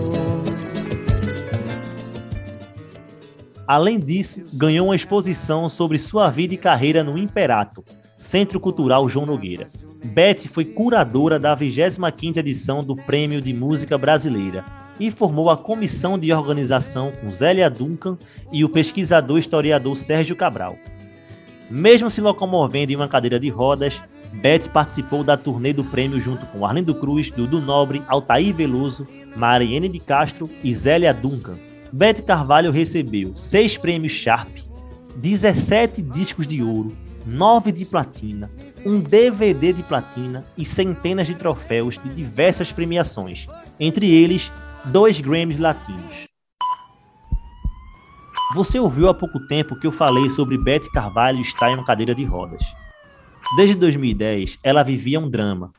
Além 3.67 3.99
disso, 3.99 4.47
ganhou 4.53 4.89
uma 4.89 4.97
exposição 4.97 5.69
sobre 5.69 5.99
sua 5.99 6.31
vida 6.31 6.55
e 6.55 6.59
carreira 6.59 7.03
no 7.03 7.17
Imperato, 7.17 7.83
Centro 8.19 8.61
Cultural 8.61 9.09
João 9.09 9.25
Nogueira. 9.25 9.69
Beth 10.05 10.49
foi 10.53 10.67
curadora 10.67 11.39
da 11.39 11.57
25ª 11.57 12.37
edição 12.37 12.85
do 12.85 12.95
Prêmio 12.95 13.41
de 13.41 13.55
Música 13.55 13.97
Brasileira 13.97 14.65
e 15.01 15.11
formou 15.11 15.49
a 15.49 15.57
comissão 15.57 16.19
de 16.19 16.31
organização 16.33 17.11
com 17.21 17.33
Zélia 17.33 17.71
Duncan 17.71 18.19
e 18.53 18.65
o 18.65 18.69
pesquisador 18.69 19.39
historiador 19.39 19.97
Sérgio 19.97 20.37
Cabral. 20.37 20.77
Mesmo 21.71 22.11
se 22.11 22.21
locomovendo 22.21 22.93
em 22.93 22.97
uma 22.97 23.09
cadeira 23.09 23.41
de 23.41 23.49
rodas, 23.49 24.01
Beth 24.41 24.69
participou 24.73 25.23
da 25.23 25.37
turnê 25.37 25.73
do 25.73 25.85
prêmio 25.85 26.21
junto 26.21 26.45
com 26.47 26.67
Arlindo 26.67 26.95
Cruz, 26.95 27.31
Dudu 27.31 27.61
Nobre, 27.61 28.03
Altair 28.09 28.55
Veloso, 28.55 29.07
Mariene 29.37 29.89
de 29.89 30.01
Castro 30.01 30.51
e 30.63 30.75
Zélia 30.75 31.15
Duncan. 31.15 31.57
Beth 31.93 32.23
Carvalho 32.27 32.73
recebeu 32.73 33.37
seis 33.37 33.79
prêmios 33.79 34.13
Sharp, 34.13 34.49
17 35.17 36.03
discos 36.03 36.47
de 36.47 36.63
ouro, 36.63 36.93
9 37.25 37.73
de 37.73 37.85
platina, 37.85 38.51
um 38.85 38.99
DVD 38.99 39.73
de 39.73 39.83
platina 39.83 40.45
e 40.59 40.65
centenas 40.65 41.27
de 41.27 41.35
troféus 41.35 41.99
de 42.03 42.11
diversas 42.11 42.73
premiações, 42.73 43.47
entre 43.79 44.11
eles 44.11 44.53
dois 44.85 45.21
Grammys 45.21 45.59
latinos. 45.59 46.27
Você 48.55 48.79
ouviu 48.79 49.09
há 49.09 49.15
pouco 49.15 49.41
tempo 49.47 49.75
que 49.77 49.87
eu 49.87 49.93
falei 49.93 50.29
sobre 50.29 50.59
Beth 50.59 50.91
Carvalho 50.93 51.41
estar 51.41 51.71
em 51.71 51.75
uma 51.75 51.87
cadeira 51.87 52.15
de 52.15 52.25
rodas. 52.25 52.63
Desde 53.53 53.77
2010, 53.77 54.59
ela 54.65 54.83
vivia 54.83 55.21
um 55.21 55.31
drama. 55.31 55.73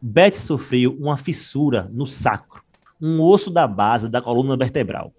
Beth 0.00 0.36
sofreu 0.36 0.96
uma 0.98 1.18
fissura 1.18 1.90
no 1.92 2.06
sacro, 2.06 2.62
um 3.00 3.20
osso 3.20 3.50
da 3.50 3.66
base 3.66 4.08
da 4.08 4.22
coluna 4.22 4.56
vertebral. 4.56 5.12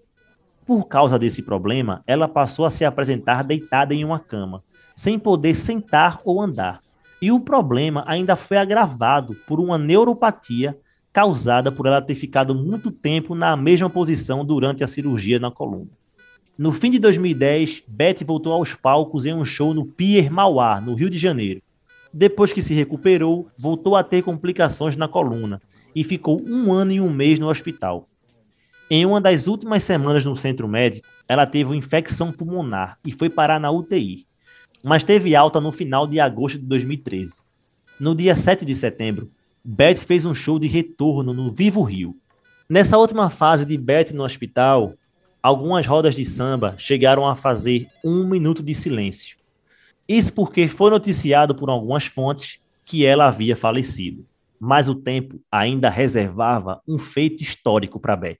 Por 0.64 0.88
causa 0.88 1.16
desse 1.16 1.42
problema, 1.42 2.02
ela 2.04 2.26
passou 2.26 2.64
a 2.64 2.70
se 2.70 2.84
apresentar 2.84 3.44
deitada 3.44 3.94
em 3.94 4.04
uma 4.04 4.18
cama, 4.18 4.64
sem 4.96 5.16
poder 5.16 5.54
sentar 5.54 6.20
ou 6.24 6.42
andar. 6.42 6.80
E 7.22 7.30
o 7.30 7.38
problema 7.38 8.02
ainda 8.06 8.34
foi 8.34 8.56
agravado 8.56 9.36
por 9.46 9.60
uma 9.60 9.78
neuropatia 9.78 10.76
causada 11.12 11.70
por 11.70 11.86
ela 11.86 12.02
ter 12.02 12.14
ficado 12.14 12.54
muito 12.54 12.90
tempo 12.90 13.34
na 13.34 13.56
mesma 13.56 13.88
posição 13.88 14.44
durante 14.44 14.82
a 14.82 14.86
cirurgia 14.88 15.38
na 15.38 15.50
coluna. 15.50 15.90
No 16.58 16.72
fim 16.72 16.90
de 16.90 16.98
2010, 16.98 17.84
Beth 17.86 18.24
voltou 18.26 18.52
aos 18.52 18.74
palcos 18.74 19.24
em 19.24 19.32
um 19.32 19.44
show 19.44 19.72
no 19.72 19.84
Pier 19.84 20.32
Mauá, 20.32 20.80
no 20.80 20.94
Rio 20.94 21.10
de 21.10 21.18
Janeiro. 21.18 21.62
Depois 22.12 22.52
que 22.52 22.62
se 22.62 22.74
recuperou, 22.74 23.48
voltou 23.58 23.96
a 23.96 24.02
ter 24.02 24.22
complicações 24.22 24.96
na 24.96 25.08
coluna 25.08 25.60
e 25.94 26.04
ficou 26.04 26.42
um 26.46 26.72
ano 26.72 26.92
e 26.92 27.00
um 27.00 27.10
mês 27.10 27.38
no 27.38 27.48
hospital. 27.48 28.08
Em 28.88 29.04
uma 29.04 29.20
das 29.20 29.48
últimas 29.48 29.82
semanas 29.82 30.24
no 30.24 30.36
centro 30.36 30.68
médico, 30.68 31.08
ela 31.28 31.46
teve 31.46 31.70
uma 31.70 31.76
infecção 31.76 32.30
pulmonar 32.30 32.98
e 33.04 33.10
foi 33.10 33.28
parar 33.28 33.58
na 33.58 33.70
UTI, 33.70 34.26
mas 34.82 35.02
teve 35.02 35.34
alta 35.34 35.60
no 35.60 35.72
final 35.72 36.06
de 36.06 36.20
agosto 36.20 36.58
de 36.58 36.66
2013. 36.66 37.40
No 37.98 38.14
dia 38.14 38.36
7 38.36 38.64
de 38.64 38.74
setembro, 38.74 39.30
Beth 39.64 39.96
fez 39.96 40.24
um 40.24 40.34
show 40.34 40.58
de 40.58 40.68
retorno 40.68 41.34
no 41.34 41.50
Vivo 41.50 41.82
Rio. 41.82 42.16
Nessa 42.68 42.96
última 42.96 43.28
fase 43.28 43.66
de 43.66 43.76
Beth 43.76 44.12
no 44.12 44.22
hospital, 44.22 44.94
algumas 45.42 45.86
rodas 45.86 46.14
de 46.14 46.24
samba 46.24 46.76
chegaram 46.78 47.26
a 47.26 47.34
fazer 47.34 47.88
um 48.04 48.24
minuto 48.24 48.62
de 48.62 48.74
silêncio. 48.74 49.36
Isso 50.08 50.32
porque 50.32 50.68
foi 50.68 50.90
noticiado 50.90 51.54
por 51.54 51.68
algumas 51.68 52.06
fontes 52.06 52.60
que 52.84 53.04
ela 53.04 53.26
havia 53.26 53.56
falecido. 53.56 54.26
Mas 54.58 54.88
o 54.88 54.94
tempo 54.94 55.40
ainda 55.50 55.90
reservava 55.90 56.80
um 56.86 56.98
feito 56.98 57.42
histórico 57.42 57.98
para 58.00 58.16
Beth. 58.16 58.38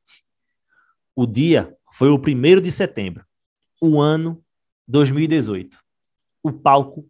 O 1.15 1.27
dia 1.27 1.75
foi 1.93 2.09
o 2.09 2.17
1 2.17 2.61
de 2.63 2.71
setembro, 2.71 3.25
o 3.81 4.01
ano 4.01 4.43
2018. 4.87 5.79
O 6.43 6.53
palco, 6.53 7.07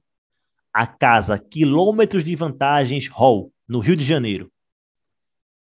a 0.73 0.87
casa 0.87 1.39
Quilômetros 1.39 2.25
de 2.25 2.35
Vantagens 2.35 3.09
Hall, 3.09 3.53
no 3.69 3.79
Rio 3.79 3.97
de 3.97 4.05
Janeiro. 4.05 4.51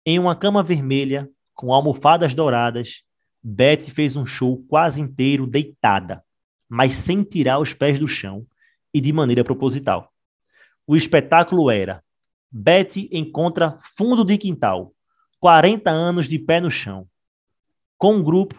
Em 0.05 0.19
uma 0.19 0.35
cama 0.35 0.63
vermelha, 0.63 1.29
com 1.55 1.73
almofadas 1.73 2.35
douradas, 2.35 3.03
Beth 3.43 3.83
fez 3.83 4.17
um 4.17 4.25
show 4.25 4.65
quase 4.69 5.01
inteiro 5.01 5.47
deitada, 5.47 6.25
mas 6.69 6.95
sem 6.95 7.23
tirar 7.23 7.59
os 7.59 7.75
pés 7.75 7.99
do 7.99 8.09
chão 8.09 8.47
e 8.97 9.01
de 9.01 9.13
maneira 9.13 9.45
proposital. 9.45 10.11
O 10.87 10.97
espetáculo 10.97 11.71
era 11.71 12.03
Beth 12.51 12.97
encontra 13.13 13.77
fundo 13.95 14.25
de 14.25 14.39
quintal, 14.39 14.95
40 15.39 15.91
anos 15.91 16.27
de 16.27 16.39
pé 16.39 16.61
no 16.63 16.71
chão. 16.71 17.07
Com 17.99 18.15
o 18.15 18.19
um 18.21 18.23
grupo, 18.23 18.59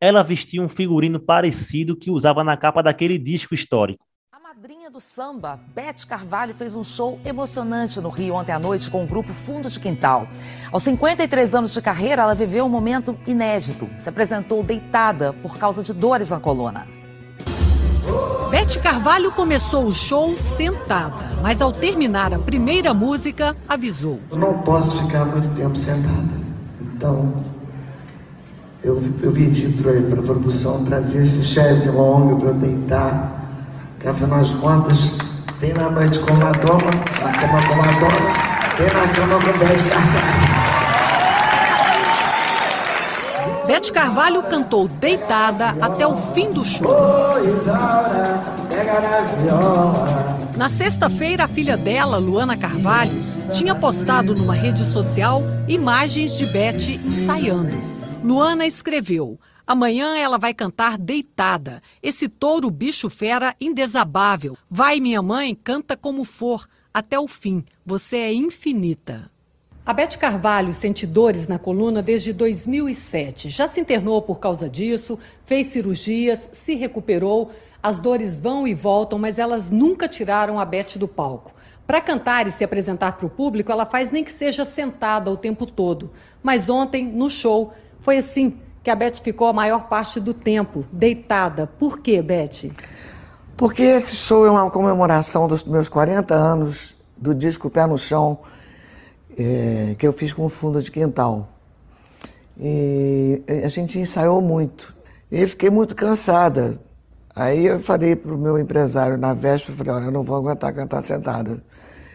ela 0.00 0.22
vestia 0.22 0.62
um 0.62 0.68
figurino 0.70 1.20
parecido 1.20 1.94
que 1.94 2.10
usava 2.10 2.42
na 2.42 2.56
capa 2.56 2.82
daquele 2.82 3.18
disco 3.18 3.54
histórico, 3.54 4.06
madrinha 4.54 4.88
do 4.88 5.00
samba, 5.00 5.60
Beth 5.74 6.06
Carvalho, 6.08 6.54
fez 6.54 6.74
um 6.74 6.82
show 6.84 7.20
emocionante 7.24 8.00
no 8.00 8.08
Rio 8.08 8.34
ontem 8.34 8.52
à 8.52 8.58
noite 8.58 8.88
com 8.88 9.04
o 9.04 9.06
grupo 9.06 9.32
Fundo 9.32 9.68
de 9.68 9.78
Quintal. 9.78 10.26
Aos 10.72 10.82
53 10.84 11.54
anos 11.54 11.74
de 11.74 11.82
carreira, 11.82 12.22
ela 12.22 12.34
viveu 12.34 12.64
um 12.64 12.68
momento 12.68 13.18
inédito. 13.26 13.90
Se 13.98 14.08
apresentou 14.08 14.62
deitada 14.62 15.34
por 15.34 15.58
causa 15.58 15.82
de 15.82 15.92
dores 15.92 16.30
na 16.30 16.40
coluna. 16.40 17.03
Beth 18.50 18.80
Carvalho 18.82 19.32
começou 19.32 19.86
o 19.86 19.94
show 19.94 20.34
sentada, 20.38 21.14
mas 21.42 21.60
ao 21.60 21.72
terminar 21.72 22.32
a 22.32 22.38
primeira 22.38 22.94
música, 22.94 23.56
avisou: 23.68 24.20
Eu 24.30 24.38
não 24.38 24.58
posso 24.58 25.02
ficar 25.02 25.24
muito 25.24 25.48
tempo 25.56 25.76
sentada. 25.76 26.44
Então, 26.80 27.32
eu, 28.82 29.02
eu 29.22 29.32
pedi 29.32 29.68
para 29.72 29.92
a 29.92 30.22
produção 30.22 30.84
trazer 30.84 31.22
esse 31.22 31.42
chaise 31.42 31.90
longo 31.90 32.36
para 32.38 32.48
eu 32.48 32.54
deitar 32.54 33.44
que 34.04 34.08
afinal 34.10 34.42
de 34.42 34.54
contas, 34.56 35.16
tem 35.60 35.72
na 35.72 35.88
noite 35.88 36.18
com 36.18 36.34
Madonna, 36.34 36.90
na 37.22 37.32
cama 37.32 37.62
com 37.66 37.74
Madonna, 37.74 38.76
tem 38.76 38.86
na 38.86 39.08
cama 39.14 39.38
com 39.40 39.58
Beth 39.58 39.88
Carvalho. 39.88 40.63
Beth 43.66 43.92
Carvalho 43.92 44.42
cantou 44.42 44.86
deitada 44.86 45.70
até 45.80 46.06
o 46.06 46.16
fim 46.32 46.52
do 46.52 46.64
show. 46.64 46.86
Na 50.56 50.68
sexta-feira, 50.68 51.44
a 51.44 51.48
filha 51.48 51.76
dela, 51.76 52.18
Luana 52.18 52.56
Carvalho, 52.56 53.18
tinha 53.52 53.74
postado 53.74 54.34
numa 54.34 54.54
rede 54.54 54.84
social 54.84 55.42
imagens 55.66 56.36
de 56.36 56.46
Beth 56.46 56.74
ensaiando. 56.74 57.72
Luana 58.22 58.66
escreveu: 58.66 59.40
Amanhã 59.66 60.16
ela 60.16 60.36
vai 60.38 60.52
cantar 60.52 60.98
deitada. 60.98 61.82
Esse 62.02 62.28
touro 62.28 62.70
bicho 62.70 63.08
fera 63.08 63.56
indesabável. 63.58 64.56
Vai, 64.68 65.00
minha 65.00 65.22
mãe, 65.22 65.54
canta 65.54 65.96
como 65.96 66.22
for, 66.24 66.66
até 66.92 67.18
o 67.18 67.26
fim. 67.26 67.64
Você 67.84 68.18
é 68.18 68.34
infinita. 68.34 69.30
A 69.86 69.92
Beth 69.92 70.16
Carvalho 70.18 70.72
sente 70.72 71.06
dores 71.06 71.46
na 71.46 71.58
coluna 71.58 72.00
desde 72.00 72.32
2007. 72.32 73.50
Já 73.50 73.68
se 73.68 73.78
internou 73.78 74.22
por 74.22 74.40
causa 74.40 74.66
disso, 74.66 75.18
fez 75.44 75.66
cirurgias, 75.66 76.48
se 76.54 76.74
recuperou. 76.74 77.50
As 77.82 77.98
dores 77.98 78.40
vão 78.40 78.66
e 78.66 78.72
voltam, 78.72 79.18
mas 79.18 79.38
elas 79.38 79.70
nunca 79.70 80.08
tiraram 80.08 80.58
a 80.58 80.64
Beth 80.64 80.96
do 80.96 81.06
palco. 81.06 81.52
Para 81.86 82.00
cantar 82.00 82.46
e 82.46 82.50
se 82.50 82.64
apresentar 82.64 83.12
para 83.12 83.26
o 83.26 83.30
público, 83.30 83.70
ela 83.70 83.84
faz 83.84 84.10
nem 84.10 84.24
que 84.24 84.32
seja 84.32 84.64
sentada 84.64 85.30
o 85.30 85.36
tempo 85.36 85.66
todo. 85.66 86.10
Mas 86.42 86.70
ontem, 86.70 87.04
no 87.04 87.28
show, 87.28 87.74
foi 88.00 88.16
assim 88.16 88.58
que 88.82 88.88
a 88.88 88.96
Beth 88.96 89.16
ficou 89.22 89.48
a 89.48 89.52
maior 89.52 89.86
parte 89.86 90.18
do 90.18 90.32
tempo 90.32 90.86
deitada. 90.90 91.66
Por 91.66 92.00
quê, 92.00 92.22
Beth? 92.22 92.70
Porque 93.54 93.82
esse 93.82 94.16
show 94.16 94.46
é 94.46 94.50
uma 94.50 94.70
comemoração 94.70 95.46
dos 95.46 95.62
meus 95.62 95.90
40 95.90 96.34
anos 96.34 96.96
do 97.18 97.34
disco 97.34 97.68
Pé 97.68 97.86
no 97.86 97.98
Chão, 97.98 98.38
é, 99.38 99.94
que 99.98 100.06
eu 100.06 100.12
fiz 100.12 100.32
com 100.32 100.44
o 100.46 100.48
fundo 100.48 100.80
de 100.80 100.90
quintal. 100.90 101.48
E 102.58 103.42
a 103.64 103.68
gente 103.68 103.98
ensaiou 103.98 104.40
muito. 104.40 104.94
E 105.30 105.46
fiquei 105.46 105.70
muito 105.70 105.94
cansada. 105.94 106.80
Aí 107.34 107.66
eu 107.66 107.80
falei 107.80 108.14
para 108.14 108.32
o 108.32 108.38
meu 108.38 108.58
empresário 108.58 109.18
na 109.18 109.34
véspera, 109.34 109.76
falei, 109.76 109.92
olha, 109.92 110.04
eu 110.04 110.12
não 110.12 110.22
vou 110.22 110.36
aguentar 110.36 110.72
cantar 110.72 111.02
sentada. 111.02 111.62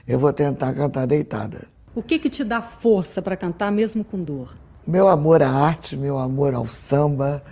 Eu 0.08 0.18
vou 0.18 0.32
tentar 0.32 0.74
cantar 0.74 1.06
deitada. 1.06 1.68
O 1.94 2.02
que 2.02 2.18
que 2.18 2.30
te 2.30 2.44
dá 2.44 2.62
força 2.62 3.22
para 3.22 3.36
cantar 3.36 3.72
mesmo 3.72 4.04
com 4.04 4.24
dor? 4.24 4.56
Meu 4.88 5.08
amor 5.08 5.44
à 5.44 5.50
arte, 5.50 5.98
meu 5.98 6.18
amor 6.18 6.54
ao 6.54 6.66
samba, 6.68 7.44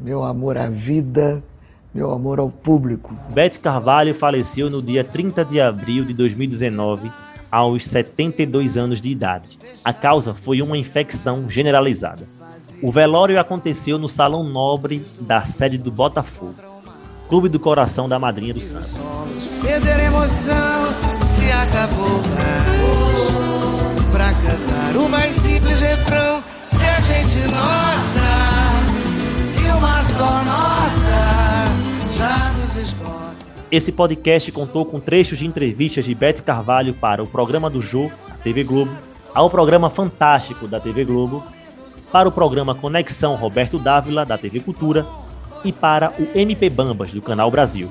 meu 0.00 0.24
amor 0.24 0.58
à 0.58 0.68
vida, 0.68 1.42
meu 1.94 2.10
amor 2.10 2.40
ao 2.40 2.50
público. 2.50 3.16
Bete 3.32 3.60
Carvalho 3.60 4.12
faleceu 4.12 4.68
no 4.68 4.82
dia 4.82 5.04
30 5.04 5.44
de 5.44 5.60
abril 5.60 6.04
de 6.04 6.12
2019, 6.12 7.12
aos 7.54 7.86
72 7.86 8.76
anos 8.76 9.00
de 9.00 9.08
idade. 9.08 9.60
A 9.84 9.92
causa 9.92 10.34
foi 10.34 10.60
uma 10.60 10.76
infecção 10.76 11.48
generalizada. 11.48 12.26
O 12.82 12.90
velório 12.90 13.38
aconteceu 13.38 13.96
no 13.96 14.08
Salão 14.08 14.42
Nobre 14.42 15.06
da 15.20 15.44
sede 15.44 15.78
do 15.78 15.92
Botafogo, 15.92 16.56
Clube 17.28 17.48
do 17.48 17.60
Coração 17.60 18.08
da 18.08 18.18
Madrinha 18.18 18.52
do 18.52 18.60
cantar 24.32 24.96
o 24.96 25.08
mais 25.08 25.36
simples 25.36 25.80
refrão, 25.80 26.42
se 26.64 26.84
a 26.84 27.00
gente 27.00 27.38
nota 27.52 28.34
e 29.62 29.70
uma 29.70 30.02
só 30.02 30.42
nota 30.42 30.73
Esse 33.74 33.90
podcast 33.90 34.52
contou 34.52 34.86
com 34.86 35.00
trechos 35.00 35.40
de 35.40 35.44
entrevistas 35.44 36.04
de 36.04 36.14
Bete 36.14 36.44
Carvalho 36.44 36.94
para 36.94 37.20
o 37.20 37.26
programa 37.26 37.68
do 37.68 37.82
Jô, 37.82 38.08
da 38.28 38.34
TV 38.36 38.62
Globo, 38.62 38.92
ao 39.34 39.50
programa 39.50 39.90
Fantástico 39.90 40.68
da 40.68 40.78
TV 40.78 41.04
Globo, 41.04 41.42
para 42.12 42.28
o 42.28 42.30
programa 42.30 42.76
Conexão 42.76 43.34
Roberto 43.34 43.76
Dávila, 43.76 44.24
da 44.24 44.38
TV 44.38 44.60
Cultura, 44.60 45.04
e 45.64 45.72
para 45.72 46.12
o 46.20 46.38
MP 46.38 46.70
Bambas, 46.70 47.10
do 47.10 47.20
Canal 47.20 47.50
Brasil. 47.50 47.90